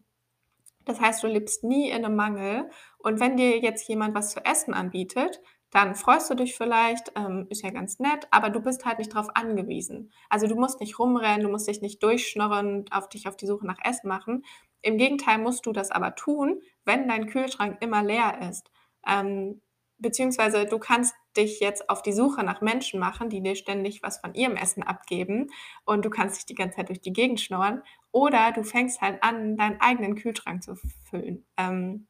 Das 0.85 0.99
heißt, 0.99 1.23
du 1.23 1.27
lebst 1.27 1.63
nie 1.63 1.89
in 1.89 2.05
einem 2.05 2.15
Mangel. 2.15 2.69
Und 2.97 3.19
wenn 3.19 3.37
dir 3.37 3.59
jetzt 3.59 3.87
jemand 3.87 4.15
was 4.15 4.31
zu 4.31 4.43
essen 4.43 4.73
anbietet, 4.73 5.41
dann 5.71 5.95
freust 5.95 6.29
du 6.29 6.35
dich 6.35 6.55
vielleicht, 6.55 7.13
ähm, 7.15 7.47
ist 7.49 7.63
ja 7.63 7.71
ganz 7.71 7.99
nett, 7.99 8.27
aber 8.29 8.49
du 8.49 8.61
bist 8.61 8.85
halt 8.85 8.99
nicht 8.99 9.13
darauf 9.13 9.29
angewiesen. 9.35 10.11
Also 10.29 10.47
du 10.47 10.55
musst 10.55 10.81
nicht 10.81 10.99
rumrennen, 10.99 11.43
du 11.43 11.49
musst 11.49 11.67
dich 11.67 11.81
nicht 11.81 12.03
durchschnorren 12.03 12.75
und 12.79 12.93
auf 12.93 13.09
dich 13.09 13.27
auf 13.27 13.37
die 13.37 13.47
Suche 13.47 13.65
nach 13.65 13.79
Essen 13.83 14.09
machen. 14.09 14.43
Im 14.81 14.97
Gegenteil 14.97 15.37
musst 15.37 15.65
du 15.65 15.71
das 15.71 15.89
aber 15.91 16.15
tun, 16.15 16.61
wenn 16.83 17.07
dein 17.07 17.27
Kühlschrank 17.27 17.77
immer 17.81 18.03
leer 18.03 18.49
ist. 18.49 18.69
Ähm, 19.07 19.61
beziehungsweise 19.97 20.65
du 20.65 20.79
kannst 20.79 21.15
dich 21.37 21.59
jetzt 21.61 21.89
auf 21.89 22.01
die 22.01 22.11
Suche 22.11 22.43
nach 22.43 22.59
Menschen 22.61 22.99
machen, 22.99 23.29
die 23.29 23.41
dir 23.41 23.55
ständig 23.55 24.03
was 24.03 24.19
von 24.19 24.33
ihrem 24.33 24.57
Essen 24.57 24.83
abgeben 24.83 25.51
und 25.85 26.03
du 26.03 26.09
kannst 26.09 26.37
dich 26.37 26.45
die 26.47 26.55
ganze 26.55 26.77
Zeit 26.77 26.89
durch 26.89 27.01
die 27.01 27.13
Gegend 27.13 27.39
schnorren 27.39 27.81
oder 28.11 28.51
du 28.51 28.63
fängst 28.63 28.99
halt 28.99 29.23
an, 29.23 29.55
deinen 29.55 29.79
eigenen 29.79 30.15
Kühlschrank 30.15 30.63
zu 30.63 30.75
füllen. 31.09 31.45
Ähm, 31.57 32.07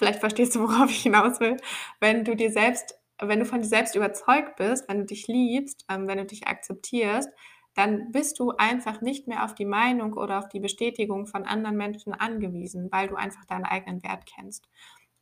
vielleicht 0.00 0.20
verstehst 0.20 0.54
du, 0.54 0.60
worauf 0.60 0.90
ich 0.90 1.02
hinaus 1.02 1.38
will, 1.40 1.58
wenn 2.00 2.24
du 2.24 2.34
dir 2.34 2.50
selbst, 2.50 2.98
wenn 3.20 3.38
du 3.38 3.44
von 3.44 3.60
dir 3.60 3.68
selbst 3.68 3.94
überzeugt 3.94 4.56
bist, 4.56 4.88
wenn 4.88 5.00
du 5.00 5.04
dich 5.04 5.28
liebst, 5.28 5.84
ähm, 5.90 6.08
wenn 6.08 6.18
du 6.18 6.24
dich 6.24 6.48
akzeptierst, 6.48 7.28
dann 7.74 8.10
bist 8.10 8.38
du 8.40 8.52
einfach 8.56 9.02
nicht 9.02 9.28
mehr 9.28 9.44
auf 9.44 9.54
die 9.54 9.66
Meinung 9.66 10.14
oder 10.14 10.38
auf 10.38 10.48
die 10.48 10.58
Bestätigung 10.58 11.26
von 11.26 11.44
anderen 11.44 11.76
Menschen 11.76 12.14
angewiesen, 12.14 12.88
weil 12.90 13.08
du 13.08 13.14
einfach 13.14 13.44
deinen 13.44 13.64
eigenen 13.64 14.02
Wert 14.02 14.24
kennst. 14.26 14.68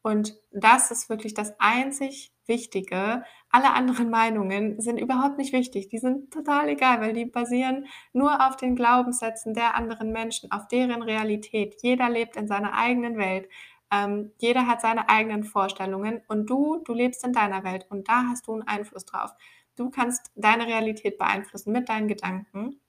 Und 0.01 0.35
das 0.53 0.91
ist 0.93 1.11
wirklich 1.11 1.35
das 1.35 1.59
einzig 1.59 2.33
Wichtige. 2.47 3.25
Alle 3.51 3.75
anderen 3.75 4.09
Meinungen 4.09 4.81
sind 4.81 4.99
überhaupt 4.99 5.37
nicht 5.37 5.53
wichtig. 5.53 5.89
Die 5.89 5.99
sind 5.99 6.33
total 6.33 6.69
egal, 6.71 7.01
weil 7.01 7.13
die 7.13 7.27
basieren 7.27 7.87
nur 8.15 8.47
auf 8.47 8.57
den 8.57 8.75
Glaubenssätzen 8.75 9.53
der 9.53 9.75
anderen 9.75 10.13
Menschen, 10.13 10.51
auf 10.51 10.67
deren 10.69 11.03
Realität. 11.03 11.75
Jeder 11.83 12.09
lebt 12.09 12.37
in 12.37 12.47
seiner 12.47 12.73
eigenen 12.73 13.19
Welt. 13.19 13.49
Ähm, 13.91 14.33
jeder 14.39 14.67
hat 14.67 14.81
seine 14.81 15.09
eigenen 15.09 15.45
Vorstellungen 15.45 16.21
und 16.29 16.49
du, 16.51 16.83
du 16.85 16.93
lebst 16.93 17.25
in 17.25 17.33
deiner 17.33 17.65
Welt 17.65 17.87
und 17.89 18.09
da 18.09 18.25
hast 18.29 18.47
du 18.47 18.53
einen 18.53 18.69
Einfluss 18.69 19.05
drauf. 19.05 19.31
Du 19.77 19.91
kannst 19.91 20.31
deine 20.35 20.67
Realität 20.67 21.19
beeinflussen 21.19 21.73
mit 21.73 21.89
deinen 21.89 22.09
Gedanken 22.09 22.81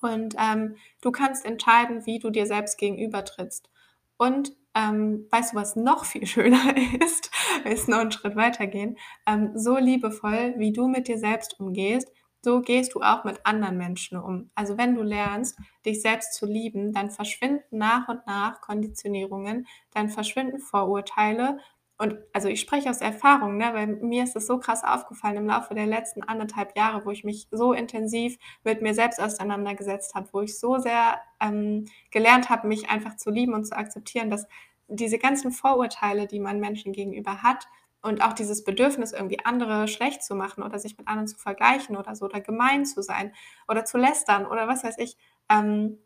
und 0.00 0.34
ähm, 0.38 0.76
du 1.00 1.10
kannst 1.10 1.44
entscheiden, 1.44 2.04
wie 2.06 2.18
du 2.18 2.30
dir 2.30 2.46
selbst 2.46 2.78
gegenüber 2.78 3.24
trittst. 3.24 3.70
Und 4.18 4.52
ähm, 4.74 5.26
weißt 5.30 5.52
du, 5.52 5.56
was 5.56 5.76
noch 5.76 6.04
viel 6.04 6.26
schöner 6.26 6.76
ist, 7.00 7.30
wenn 7.62 7.72
es 7.72 7.88
noch 7.88 7.98
einen 7.98 8.12
Schritt 8.12 8.36
weitergehen, 8.36 8.98
ähm, 9.26 9.52
so 9.54 9.76
liebevoll, 9.76 10.54
wie 10.58 10.72
du 10.72 10.88
mit 10.88 11.08
dir 11.08 11.18
selbst 11.18 11.58
umgehst, 11.58 12.12
so 12.46 12.60
gehst 12.60 12.94
du 12.94 13.00
auch 13.00 13.24
mit 13.24 13.40
anderen 13.44 13.76
Menschen 13.76 14.16
um. 14.16 14.50
Also 14.54 14.78
wenn 14.78 14.94
du 14.94 15.02
lernst, 15.02 15.58
dich 15.84 16.00
selbst 16.00 16.32
zu 16.34 16.46
lieben, 16.46 16.92
dann 16.92 17.10
verschwinden 17.10 17.76
nach 17.76 18.08
und 18.08 18.24
nach 18.24 18.60
Konditionierungen, 18.60 19.66
dann 19.90 20.08
verschwinden 20.08 20.60
Vorurteile. 20.60 21.58
Und 21.98 22.18
also 22.32 22.46
ich 22.46 22.60
spreche 22.60 22.88
aus 22.88 23.00
Erfahrung, 23.00 23.56
ne, 23.56 23.70
weil 23.72 23.88
mir 23.88 24.22
ist 24.22 24.36
es 24.36 24.46
so 24.46 24.60
krass 24.60 24.84
aufgefallen 24.84 25.38
im 25.38 25.46
Laufe 25.48 25.74
der 25.74 25.86
letzten 25.86 26.22
anderthalb 26.22 26.76
Jahre, 26.76 27.04
wo 27.04 27.10
ich 27.10 27.24
mich 27.24 27.48
so 27.50 27.72
intensiv 27.72 28.38
mit 28.62 28.80
mir 28.80 28.94
selbst 28.94 29.20
auseinandergesetzt 29.20 30.14
habe, 30.14 30.28
wo 30.30 30.42
ich 30.42 30.56
so 30.56 30.78
sehr 30.78 31.20
ähm, 31.40 31.86
gelernt 32.12 32.48
habe, 32.48 32.68
mich 32.68 32.88
einfach 32.90 33.16
zu 33.16 33.30
lieben 33.30 33.54
und 33.54 33.64
zu 33.64 33.76
akzeptieren, 33.76 34.30
dass 34.30 34.46
diese 34.86 35.18
ganzen 35.18 35.50
Vorurteile, 35.50 36.28
die 36.28 36.38
man 36.38 36.60
Menschen 36.60 36.92
gegenüber 36.92 37.42
hat, 37.42 37.66
und 38.06 38.22
auch 38.22 38.32
dieses 38.32 38.64
Bedürfnis, 38.64 39.12
irgendwie 39.12 39.44
andere 39.44 39.88
schlecht 39.88 40.22
zu 40.22 40.34
machen 40.34 40.62
oder 40.62 40.78
sich 40.78 40.96
mit 40.96 41.08
anderen 41.08 41.26
zu 41.26 41.36
vergleichen 41.36 41.96
oder 41.96 42.14
so 42.14 42.24
oder 42.26 42.40
gemein 42.40 42.86
zu 42.86 43.02
sein 43.02 43.34
oder 43.68 43.84
zu 43.84 43.98
lästern 43.98 44.46
oder 44.46 44.68
was 44.68 44.84
weiß 44.84 44.98
ich, 44.98 45.16
ähm, 45.50 45.98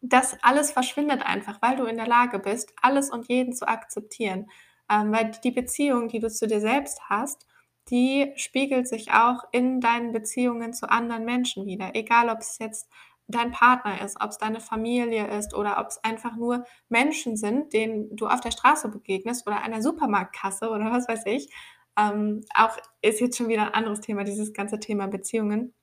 das 0.00 0.36
alles 0.42 0.72
verschwindet 0.72 1.22
einfach, 1.24 1.60
weil 1.62 1.76
du 1.76 1.84
in 1.84 1.96
der 1.96 2.06
Lage 2.06 2.38
bist, 2.38 2.72
alles 2.82 3.10
und 3.10 3.28
jeden 3.28 3.52
zu 3.52 3.66
akzeptieren. 3.68 4.50
Ähm, 4.90 5.12
weil 5.12 5.32
die 5.44 5.50
Beziehung, 5.50 6.08
die 6.08 6.20
du 6.20 6.30
zu 6.30 6.46
dir 6.46 6.60
selbst 6.60 7.00
hast, 7.08 7.46
die 7.90 8.32
spiegelt 8.36 8.88
sich 8.88 9.12
auch 9.12 9.44
in 9.52 9.80
deinen 9.80 10.12
Beziehungen 10.12 10.72
zu 10.72 10.90
anderen 10.90 11.24
Menschen 11.24 11.66
wieder. 11.66 11.94
Egal, 11.94 12.28
ob 12.28 12.40
es 12.40 12.58
jetzt 12.58 12.88
dein 13.28 13.52
Partner 13.52 14.02
ist, 14.02 14.20
ob 14.20 14.30
es 14.30 14.38
deine 14.38 14.60
Familie 14.60 15.28
ist 15.38 15.54
oder 15.54 15.78
ob 15.78 15.88
es 15.88 16.02
einfach 16.02 16.34
nur 16.36 16.64
Menschen 16.88 17.36
sind, 17.36 17.72
denen 17.72 18.16
du 18.16 18.26
auf 18.26 18.40
der 18.40 18.50
Straße 18.50 18.88
begegnest 18.88 19.46
oder 19.46 19.62
einer 19.62 19.82
Supermarktkasse 19.82 20.70
oder 20.70 20.90
was 20.90 21.08
weiß 21.08 21.26
ich. 21.26 21.52
Ähm, 21.98 22.42
auch 22.54 22.76
ist 23.02 23.20
jetzt 23.20 23.36
schon 23.36 23.48
wieder 23.48 23.62
ein 23.62 23.74
anderes 23.74 24.00
Thema, 24.00 24.24
dieses 24.24 24.52
ganze 24.52 24.80
Thema 24.80 25.08
Beziehungen. 25.08 25.74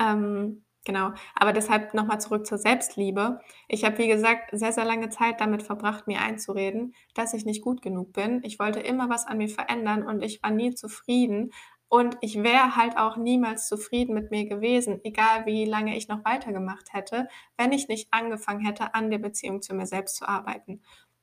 Ähm, 0.00 0.64
genau, 0.84 1.12
aber 1.34 1.52
deshalb 1.52 1.94
nochmal 1.94 2.20
zurück 2.20 2.46
zur 2.46 2.58
Selbstliebe. 2.58 3.40
Ich 3.68 3.84
habe, 3.84 3.98
wie 3.98 4.08
gesagt, 4.08 4.50
sehr, 4.52 4.72
sehr 4.72 4.84
lange 4.84 5.08
Zeit 5.10 5.40
damit 5.40 5.62
verbracht, 5.62 6.06
mir 6.06 6.20
einzureden, 6.20 6.94
dass 7.14 7.34
ich 7.34 7.44
nicht 7.44 7.62
gut 7.62 7.82
genug 7.82 8.12
bin. 8.12 8.42
Ich 8.44 8.58
wollte 8.58 8.80
immer 8.80 9.08
was 9.08 9.26
an 9.26 9.38
mir 9.38 9.48
verändern 9.48 10.02
und 10.04 10.22
ich 10.22 10.42
war 10.42 10.50
nie 10.50 10.74
zufrieden. 10.74 11.52
Und 11.88 12.18
ich 12.20 12.42
wäre 12.42 12.76
halt 12.76 12.98
auch 12.98 13.16
niemals 13.16 13.66
zufrieden 13.66 14.14
mit 14.14 14.30
mir 14.30 14.46
gewesen, 14.46 15.00
egal 15.04 15.46
wie 15.46 15.64
lange 15.64 15.96
ich 15.96 16.08
noch 16.08 16.24
weitergemacht 16.24 16.92
hätte, 16.92 17.28
wenn 17.56 17.72
ich 17.72 17.88
nicht 17.88 18.08
angefangen 18.10 18.64
hätte, 18.64 18.94
an 18.94 19.10
der 19.10 19.18
Beziehung 19.18 19.62
zu 19.62 19.74
mir 19.74 19.86
selbst 19.86 20.16
zu 20.16 20.28
arbeiten. 20.28 20.82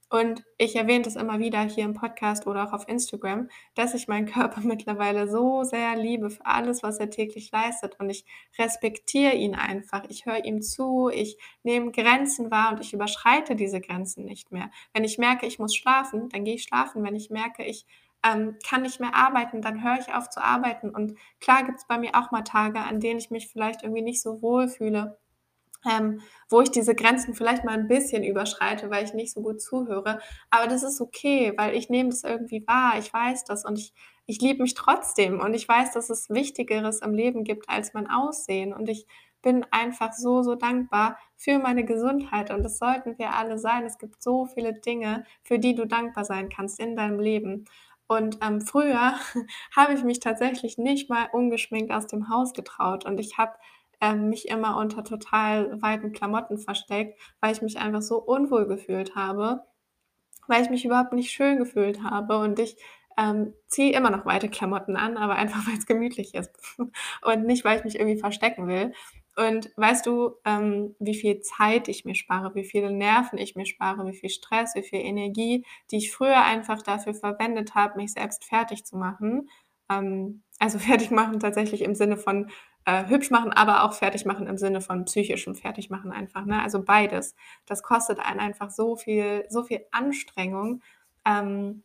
Und 0.10 0.44
ich 0.60 0.76
erwähne 0.76 1.04
das 1.04 1.16
immer 1.16 1.40
wieder 1.40 1.62
hier 1.62 1.84
im 1.84 1.94
Podcast 1.96 2.46
oder 2.46 2.64
auch 2.64 2.74
auf 2.74 2.88
Instagram, 2.88 3.50
dass 3.74 3.96
ich 3.96 4.08
meinen 4.08 4.28
Körper 4.28 4.62
mittlerweile 4.64 5.28
so 5.30 5.64
sehr 5.64 5.96
liebe 5.96 6.30
für 6.30 6.46
alles, 6.46 6.84
was 6.84 7.00
er 7.00 7.10
täglich 7.10 7.52
leistet. 7.52 8.00
Und 8.00 8.10
ich 8.10 8.24
respektiere 8.58 9.34
ihn 9.34 9.56
einfach. 9.56 10.04
Ich 10.10 10.26
höre 10.26 10.46
ihm 10.46 10.62
zu, 10.62 11.10
ich 11.10 11.38
nehme 11.64 11.92
Grenzen 11.92 12.52
wahr 12.52 12.72
und 12.72 12.82
ich 12.82 12.94
überschreite 12.94 13.56
diese 13.56 13.82
Grenzen 13.82 14.26
nicht 14.26 14.52
mehr. 14.52 14.70
Wenn 14.94 15.04
ich 15.04 15.18
merke, 15.18 15.48
ich 15.48 15.60
muss 15.60 15.76
schlafen, 15.76 16.30
dann 16.30 16.44
gehe 16.46 16.56
ich 16.56 16.64
schlafen. 16.64 17.04
Wenn 17.04 17.16
ich 17.16 17.32
merke, 17.32 17.66
ich 17.66 17.86
ähm, 18.26 18.58
kann 18.68 18.82
nicht 18.82 19.00
mehr 19.00 19.14
arbeiten, 19.14 19.62
dann 19.62 19.84
höre 19.84 20.00
ich 20.00 20.14
auf 20.14 20.30
zu 20.30 20.44
arbeiten. 20.44 20.90
Und 20.90 21.18
klar 21.40 21.64
gibt 21.64 21.80
es 21.80 21.88
bei 21.88 21.98
mir 21.98 22.16
auch 22.16 22.32
mal 22.32 22.42
Tage, 22.42 22.80
an 22.80 23.00
denen 23.00 23.20
ich 23.20 23.30
mich 23.30 23.48
vielleicht 23.48 23.84
irgendwie 23.84 24.02
nicht 24.02 24.22
so 24.22 24.42
wohl 24.42 24.68
fühle, 24.68 25.18
ähm, 25.90 26.22
wo 26.50 26.62
ich 26.62 26.72
diese 26.72 26.96
Grenzen 26.96 27.36
vielleicht 27.36 27.64
mal 27.64 27.76
ein 27.76 27.88
bisschen 27.88 28.24
überschreite, 28.24 28.90
weil 28.90 29.06
ich 29.06 29.14
nicht 29.14 29.34
so 29.34 29.42
gut 29.42 29.62
zuhöre. 29.62 30.20
Aber 30.50 30.68
das 30.68 30.82
ist 30.82 31.02
okay, 31.02 31.54
weil 31.58 31.76
ich 31.76 31.90
nehme 31.90 32.10
das 32.10 32.24
irgendwie 32.24 32.66
wahr, 32.68 32.98
ich 32.98 33.14
weiß 33.14 33.44
das 33.46 33.64
und 33.64 33.78
ich, 33.78 33.94
ich 34.26 34.42
liebe 34.42 34.64
mich 34.64 34.74
trotzdem 34.74 35.40
und 35.40 35.54
ich 35.54 35.68
weiß, 35.68 35.92
dass 35.92 36.10
es 36.10 36.30
Wichtigeres 36.30 37.02
im 37.02 37.14
Leben 37.14 37.44
gibt 37.44 37.70
als 37.70 37.94
mein 37.94 38.10
Aussehen. 38.10 38.74
Und 38.74 38.90
ich 38.90 39.06
bin 39.44 39.64
einfach 39.70 40.14
so, 40.14 40.42
so 40.42 40.56
dankbar 40.56 41.20
für 41.36 41.60
meine 41.60 41.86
Gesundheit 41.86 42.50
und 42.50 42.64
das 42.64 42.80
sollten 42.80 43.20
wir 43.20 43.36
alle 43.36 43.60
sein. 43.60 43.86
Es 43.86 44.00
gibt 44.00 44.24
so 44.24 44.48
viele 44.48 44.74
Dinge, 44.74 45.24
für 45.44 45.60
die 45.60 45.76
du 45.76 45.86
dankbar 45.86 46.26
sein 46.26 46.50
kannst 46.50 46.80
in 46.80 46.96
deinem 46.96 47.20
Leben. 47.20 47.66
Und 48.08 48.38
ähm, 48.42 48.62
früher 48.62 49.16
habe 49.76 49.94
ich 49.94 50.04
mich 50.04 50.20
tatsächlich 50.20 50.78
nicht 50.78 51.10
mal 51.10 51.28
ungeschminkt 51.32 51.92
aus 51.92 52.08
dem 52.08 52.30
Haus 52.30 52.54
getraut 52.54 53.06
und 53.06 53.20
ich 53.20 53.38
habe 53.38 53.54
ähm, 54.02 54.30
mich 54.30 54.48
immer 54.50 54.78
unter 54.78 55.04
total 55.04 55.82
weiten 55.82 56.12
Klamotten 56.12 56.58
versteckt, 56.58 57.20
weil 57.42 57.54
ich 57.54 57.62
mich 57.62 57.78
einfach 57.78 58.02
so 58.02 58.18
unwohl 58.18 58.68
gefühlt 58.68 59.16
habe, 59.16 59.64
weil 60.48 60.62
ich 60.62 60.70
mich 60.70 60.86
überhaupt 60.86 61.14
nicht 61.14 61.32
schön 61.32 61.58
gefühlt 61.58 62.04
habe 62.04 62.38
und 62.40 62.60
ich 62.60 62.78
ähm, 63.18 63.54
ziehe 63.68 63.94
immer 63.94 64.10
noch 64.10 64.26
weite 64.26 64.50
Klamotten 64.50 64.96
an, 64.98 65.18
aber 65.18 65.36
einfach 65.36 65.66
weil 65.68 65.78
es 65.78 65.86
gemütlich 65.86 66.34
ist 66.36 66.52
und 67.22 67.46
nicht, 67.46 67.66
weil 67.66 67.78
ich 67.78 67.86
mich 67.86 68.00
irgendwie 68.00 68.20
verstecken 68.20 68.68
will. 68.68 68.94
Und 69.36 69.70
weißt 69.76 70.06
du, 70.06 70.36
ähm, 70.46 70.96
wie 71.00 71.16
viel 71.16 71.42
Zeit 71.42 71.90
ich 71.90 72.06
mir 72.06 72.16
spare, 72.16 72.56
wie 72.56 72.64
viele 72.64 72.92
Nerven 72.92 73.38
ich 73.38 73.56
mir 73.56 73.66
spare, 73.66 74.06
wie 74.08 74.16
viel 74.16 74.30
Stress, 74.30 74.76
wie 74.76 74.84
viel 74.84 75.00
Energie, 75.00 75.66
die 75.92 75.98
ich 75.98 76.12
früher 76.14 76.44
einfach 76.44 76.82
dafür 76.82 77.14
verwendet 77.14 77.76
habe, 77.76 77.98
mich 77.98 78.14
selbst 78.14 78.46
fertig 78.46 78.86
zu 78.86 78.96
machen. 78.98 79.50
Ähm, 79.90 80.44
also 80.60 80.80
fertig 80.80 81.12
machen 81.12 81.40
tatsächlich 81.40 81.82
im 81.82 81.96
Sinne 81.96 82.18
von 82.18 82.50
äh, 82.86 83.08
hübsch 83.10 83.30
machen, 83.30 83.52
aber 83.52 83.84
auch 83.84 83.94
fertig 83.94 84.26
machen 84.26 84.48
im 84.48 84.58
Sinne 84.58 84.80
von 84.80 85.06
psychischem 85.06 85.56
fertig 85.56 85.90
machen 85.90 86.12
einfach. 86.12 86.46
Ne? 86.46 86.62
Also 86.62 86.84
beides. 86.84 87.36
Das 87.66 87.84
kostet 87.84 88.20
einen 88.20 88.40
einfach 88.40 88.70
so 88.70 88.96
viel, 88.96 89.46
so 89.50 89.64
viel 89.64 89.82
Anstrengung. 89.92 90.82
Ähm, 91.26 91.84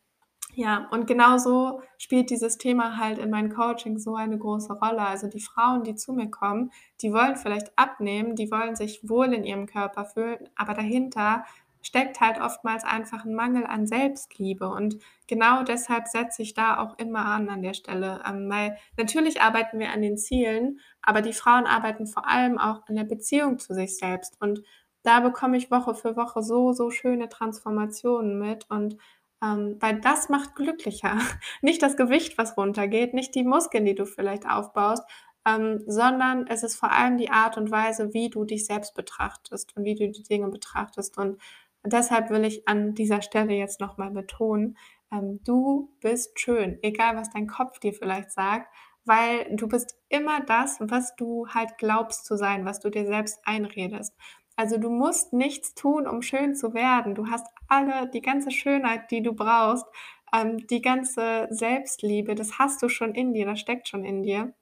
ja, 0.53 0.87
und 0.91 1.07
genauso 1.07 1.81
spielt 1.97 2.29
dieses 2.29 2.57
Thema 2.57 2.97
halt 2.97 3.17
in 3.17 3.29
meinen 3.29 3.53
Coachings 3.53 4.03
so 4.03 4.15
eine 4.15 4.37
große 4.37 4.73
Rolle. 4.73 5.01
Also 5.01 5.27
die 5.27 5.39
Frauen, 5.39 5.83
die 5.83 5.95
zu 5.95 6.13
mir 6.13 6.29
kommen, 6.29 6.71
die 7.01 7.13
wollen 7.13 7.37
vielleicht 7.37 7.71
abnehmen, 7.77 8.35
die 8.35 8.51
wollen 8.51 8.75
sich 8.75 9.07
wohl 9.07 9.33
in 9.33 9.45
ihrem 9.45 9.65
Körper 9.65 10.05
fühlen, 10.05 10.49
aber 10.55 10.73
dahinter 10.73 11.45
steckt 11.81 12.21
halt 12.21 12.39
oftmals 12.39 12.83
einfach 12.83 13.25
ein 13.25 13.33
Mangel 13.33 13.65
an 13.65 13.87
Selbstliebe. 13.87 14.67
Und 14.67 14.97
genau 15.27 15.63
deshalb 15.63 16.07
setze 16.07 16.41
ich 16.43 16.53
da 16.53 16.77
auch 16.77 16.97
immer 16.99 17.25
an 17.25 17.49
an 17.49 17.61
der 17.61 17.73
Stelle. 17.73 18.21
Ähm, 18.27 18.49
weil 18.49 18.77
natürlich 18.97 19.41
arbeiten 19.41 19.79
wir 19.79 19.91
an 19.91 20.01
den 20.01 20.17
Zielen, 20.17 20.79
aber 21.01 21.21
die 21.21 21.33
Frauen 21.33 21.65
arbeiten 21.65 22.07
vor 22.07 22.27
allem 22.27 22.57
auch 22.59 22.87
an 22.87 22.95
der 22.95 23.03
Beziehung 23.03 23.57
zu 23.59 23.73
sich 23.73 23.97
selbst. 23.97 24.37
Und 24.39 24.61
da 25.03 25.19
bekomme 25.21 25.57
ich 25.57 25.71
Woche 25.71 25.95
für 25.95 26.15
Woche 26.15 26.43
so, 26.43 26.73
so 26.73 26.91
schöne 26.91 27.29
Transformationen 27.29 28.37
mit. 28.37 28.69
Und 28.69 28.97
ähm, 29.43 29.77
weil 29.79 29.99
das 29.99 30.29
macht 30.29 30.55
glücklicher. 30.55 31.17
Nicht 31.61 31.81
das 31.81 31.97
Gewicht, 31.97 32.37
was 32.37 32.57
runtergeht, 32.57 33.13
nicht 33.13 33.35
die 33.35 33.43
Muskeln, 33.43 33.85
die 33.85 33.95
du 33.95 34.05
vielleicht 34.05 34.45
aufbaust, 34.47 35.03
ähm, 35.45 35.81
sondern 35.87 36.47
es 36.47 36.63
ist 36.63 36.75
vor 36.75 36.91
allem 36.91 37.17
die 37.17 37.31
Art 37.31 37.57
und 37.57 37.71
Weise, 37.71 38.13
wie 38.13 38.29
du 38.29 38.45
dich 38.45 38.65
selbst 38.65 38.93
betrachtest 38.93 39.75
und 39.75 39.83
wie 39.83 39.95
du 39.95 40.09
die 40.09 40.23
Dinge 40.23 40.49
betrachtest. 40.49 41.17
Und 41.17 41.41
deshalb 41.83 42.29
will 42.29 42.45
ich 42.45 42.67
an 42.67 42.93
dieser 42.93 43.21
Stelle 43.21 43.53
jetzt 43.53 43.79
nochmal 43.79 44.11
betonen, 44.11 44.77
ähm, 45.11 45.39
du 45.43 45.91
bist 45.99 46.39
schön, 46.39 46.77
egal 46.81 47.15
was 47.17 47.31
dein 47.31 47.47
Kopf 47.47 47.79
dir 47.79 47.93
vielleicht 47.93 48.31
sagt, 48.31 48.67
weil 49.03 49.55
du 49.55 49.67
bist 49.67 49.97
immer 50.09 50.41
das, 50.41 50.77
was 50.79 51.15
du 51.15 51.47
halt 51.47 51.77
glaubst 51.77 52.25
zu 52.25 52.37
sein, 52.37 52.65
was 52.65 52.79
du 52.79 52.89
dir 52.89 53.05
selbst 53.07 53.39
einredest. 53.45 54.15
Also 54.55 54.77
du 54.77 54.89
musst 54.89 55.33
nichts 55.33 55.73
tun, 55.73 56.07
um 56.07 56.21
schön 56.21 56.55
zu 56.55 56.73
werden. 56.73 57.15
Du 57.15 57.27
hast 57.27 57.47
alle, 57.67 58.09
die 58.09 58.21
ganze 58.21 58.51
Schönheit, 58.51 59.09
die 59.11 59.23
du 59.23 59.33
brauchst, 59.33 59.85
ähm, 60.33 60.67
die 60.67 60.81
ganze 60.81 61.47
Selbstliebe, 61.49 62.35
das 62.35 62.59
hast 62.59 62.81
du 62.83 62.89
schon 62.89 63.15
in 63.15 63.33
dir, 63.33 63.45
das 63.45 63.59
steckt 63.59 63.87
schon 63.87 64.03
in 64.03 64.23
dir. 64.23 64.53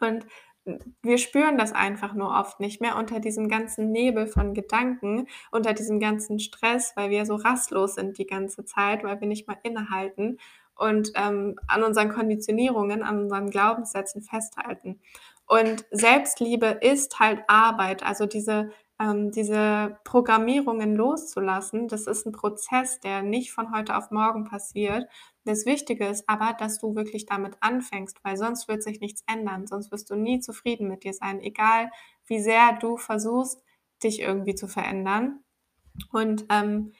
Und 0.00 0.26
wir 1.02 1.18
spüren 1.18 1.58
das 1.58 1.72
einfach 1.72 2.14
nur 2.14 2.30
oft 2.30 2.58
nicht 2.58 2.80
mehr 2.80 2.96
unter 2.96 3.20
diesem 3.20 3.48
ganzen 3.48 3.90
Nebel 3.90 4.26
von 4.26 4.54
Gedanken, 4.54 5.28
unter 5.50 5.74
diesem 5.74 6.00
ganzen 6.00 6.38
Stress, 6.38 6.92
weil 6.96 7.10
wir 7.10 7.26
so 7.26 7.34
rastlos 7.34 7.96
sind 7.96 8.16
die 8.16 8.26
ganze 8.26 8.64
Zeit, 8.64 9.04
weil 9.04 9.20
wir 9.20 9.28
nicht 9.28 9.46
mal 9.46 9.58
innehalten 9.62 10.38
und 10.74 11.12
ähm, 11.16 11.56
an 11.68 11.82
unseren 11.82 12.08
Konditionierungen, 12.08 13.02
an 13.02 13.24
unseren 13.24 13.50
Glaubenssätzen 13.50 14.22
festhalten. 14.22 15.00
Und 15.46 15.84
Selbstliebe 15.90 16.78
ist 16.80 17.20
halt 17.20 17.42
Arbeit, 17.48 18.02
also 18.02 18.24
diese 18.24 18.70
ähm, 19.00 19.30
diese 19.32 19.98
Programmierungen 20.04 20.94
loszulassen, 20.94 21.88
das 21.88 22.06
ist 22.06 22.26
ein 22.26 22.32
Prozess, 22.32 23.00
der 23.00 23.22
nicht 23.22 23.52
von 23.52 23.74
heute 23.74 23.96
auf 23.96 24.10
morgen 24.10 24.44
passiert. 24.44 25.06
Das 25.44 25.66
Wichtige 25.66 26.06
ist 26.06 26.28
aber, 26.28 26.54
dass 26.58 26.78
du 26.78 26.94
wirklich 26.94 27.26
damit 27.26 27.56
anfängst, 27.60 28.18
weil 28.22 28.36
sonst 28.36 28.68
wird 28.68 28.82
sich 28.82 29.00
nichts 29.00 29.22
ändern, 29.26 29.66
sonst 29.66 29.90
wirst 29.90 30.10
du 30.10 30.16
nie 30.16 30.40
zufrieden 30.40 30.88
mit 30.88 31.04
dir 31.04 31.12
sein, 31.12 31.40
egal 31.40 31.90
wie 32.26 32.40
sehr 32.40 32.78
du 32.80 32.96
versuchst, 32.96 33.62
dich 34.02 34.20
irgendwie 34.20 34.54
zu 34.54 34.68
verändern. 34.68 35.40
Und 36.12 36.46
ähm, 36.50 36.92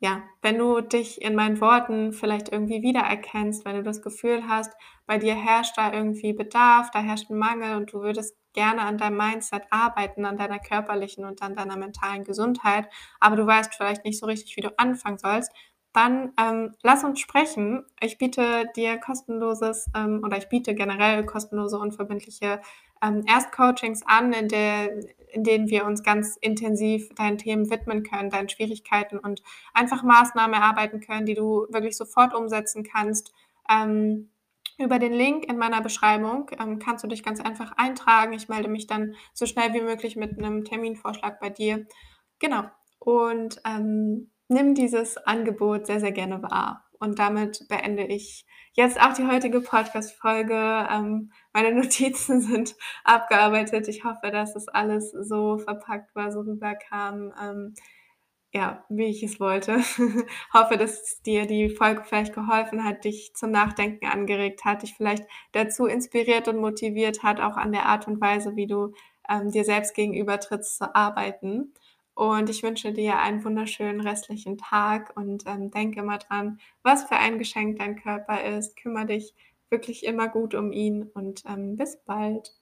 ja, 0.00 0.22
wenn 0.42 0.58
du 0.58 0.80
dich 0.80 1.22
in 1.22 1.34
meinen 1.36 1.60
Worten 1.60 2.12
vielleicht 2.12 2.50
irgendwie 2.50 2.82
wiedererkennst, 2.82 3.64
wenn 3.64 3.76
du 3.76 3.82
das 3.84 4.02
Gefühl 4.02 4.48
hast, 4.48 4.72
bei 5.06 5.18
dir 5.18 5.34
herrscht 5.34 5.78
da 5.78 5.92
irgendwie 5.92 6.32
Bedarf, 6.32 6.90
da 6.90 7.00
herrscht 7.00 7.30
ein 7.30 7.38
Mangel 7.38 7.76
und 7.76 7.92
du 7.92 8.00
würdest 8.00 8.36
gerne 8.52 8.82
an 8.82 8.98
deinem 8.98 9.16
Mindset 9.16 9.62
arbeiten, 9.70 10.24
an 10.24 10.36
deiner 10.36 10.58
körperlichen 10.58 11.24
und 11.24 11.42
an 11.42 11.56
deiner 11.56 11.76
mentalen 11.76 12.24
Gesundheit, 12.24 12.88
aber 13.20 13.36
du 13.36 13.46
weißt 13.46 13.74
vielleicht 13.74 14.04
nicht 14.04 14.18
so 14.18 14.26
richtig, 14.26 14.56
wie 14.56 14.60
du 14.60 14.78
anfangen 14.78 15.18
sollst, 15.18 15.52
dann 15.92 16.32
ähm, 16.40 16.74
lass 16.82 17.04
uns 17.04 17.20
sprechen. 17.20 17.84
Ich 18.00 18.16
biete 18.18 18.64
dir 18.76 18.98
kostenloses 18.98 19.90
ähm, 19.94 20.22
oder 20.24 20.38
ich 20.38 20.48
biete 20.48 20.74
generell 20.74 21.24
kostenlose, 21.26 21.78
unverbindliche 21.78 22.60
ähm, 23.02 23.24
Erstcoachings 23.26 24.02
an, 24.06 24.32
in, 24.32 24.48
der, 24.48 24.90
in 25.32 25.44
denen 25.44 25.68
wir 25.68 25.84
uns 25.84 26.02
ganz 26.02 26.36
intensiv 26.40 27.14
deinen 27.14 27.36
Themen 27.36 27.68
widmen 27.68 28.04
können, 28.04 28.30
deinen 28.30 28.48
Schwierigkeiten 28.48 29.18
und 29.18 29.42
einfach 29.74 30.02
Maßnahmen 30.02 30.54
erarbeiten 30.54 31.00
können, 31.00 31.26
die 31.26 31.34
du 31.34 31.66
wirklich 31.68 31.96
sofort 31.96 32.34
umsetzen 32.34 32.84
kannst. 32.84 33.34
Ähm, 33.68 34.30
über 34.78 34.98
den 34.98 35.12
Link 35.12 35.44
in 35.50 35.58
meiner 35.58 35.80
Beschreibung 35.80 36.50
ähm, 36.58 36.78
kannst 36.78 37.04
du 37.04 37.08
dich 37.08 37.22
ganz 37.22 37.40
einfach 37.40 37.72
eintragen. 37.76 38.32
Ich 38.32 38.48
melde 38.48 38.68
mich 38.68 38.86
dann 38.86 39.14
so 39.34 39.46
schnell 39.46 39.72
wie 39.74 39.80
möglich 39.80 40.16
mit 40.16 40.38
einem 40.38 40.64
Terminvorschlag 40.64 41.40
bei 41.40 41.50
dir. 41.50 41.86
Genau. 42.38 42.64
Und 42.98 43.60
ähm, 43.64 44.30
nimm 44.48 44.74
dieses 44.74 45.16
Angebot 45.16 45.86
sehr, 45.86 46.00
sehr 46.00 46.12
gerne 46.12 46.42
wahr. 46.42 46.84
Und 46.98 47.18
damit 47.18 47.66
beende 47.68 48.04
ich 48.04 48.46
jetzt 48.74 49.00
auch 49.00 49.12
die 49.12 49.26
heutige 49.26 49.60
Podcast-Folge. 49.60 50.86
Ähm, 50.88 51.32
meine 51.52 51.72
Notizen 51.80 52.40
sind 52.40 52.76
abgearbeitet. 53.04 53.88
Ich 53.88 54.04
hoffe, 54.04 54.30
dass 54.30 54.54
es 54.54 54.68
alles 54.68 55.10
so 55.10 55.58
verpackt 55.58 56.14
war, 56.14 56.30
so 56.30 56.40
rüberkam. 56.40 57.32
Ja, 58.54 58.84
wie 58.90 59.06
ich 59.06 59.22
es 59.22 59.40
wollte. 59.40 59.78
hoffe, 60.52 60.76
dass 60.76 61.22
dir 61.22 61.46
die 61.46 61.70
Folge 61.70 62.04
vielleicht 62.04 62.34
geholfen 62.34 62.84
hat, 62.84 63.04
dich 63.04 63.34
zum 63.34 63.50
Nachdenken 63.50 64.06
angeregt 64.06 64.64
hat, 64.66 64.82
dich 64.82 64.94
vielleicht 64.94 65.24
dazu 65.52 65.86
inspiriert 65.86 66.48
und 66.48 66.58
motiviert 66.58 67.22
hat, 67.22 67.40
auch 67.40 67.56
an 67.56 67.72
der 67.72 67.86
Art 67.86 68.06
und 68.08 68.20
Weise, 68.20 68.54
wie 68.54 68.66
du 68.66 68.92
ähm, 69.28 69.50
dir 69.50 69.64
selbst 69.64 69.94
gegenüber 69.94 70.38
trittst, 70.38 70.76
zu 70.76 70.94
arbeiten. 70.94 71.72
Und 72.14 72.50
ich 72.50 72.62
wünsche 72.62 72.92
dir 72.92 73.18
einen 73.18 73.42
wunderschönen 73.42 74.02
restlichen 74.02 74.58
Tag 74.58 75.16
und 75.16 75.44
ähm, 75.46 75.70
denke 75.70 76.00
immer 76.00 76.18
dran, 76.18 76.60
was 76.82 77.04
für 77.04 77.16
ein 77.16 77.38
Geschenk 77.38 77.78
dein 77.78 77.96
Körper 77.96 78.44
ist. 78.44 78.76
Kümmere 78.76 79.06
dich 79.06 79.34
wirklich 79.70 80.04
immer 80.04 80.28
gut 80.28 80.54
um 80.54 80.72
ihn 80.72 81.04
und 81.14 81.42
ähm, 81.46 81.76
bis 81.76 81.96
bald. 82.04 82.52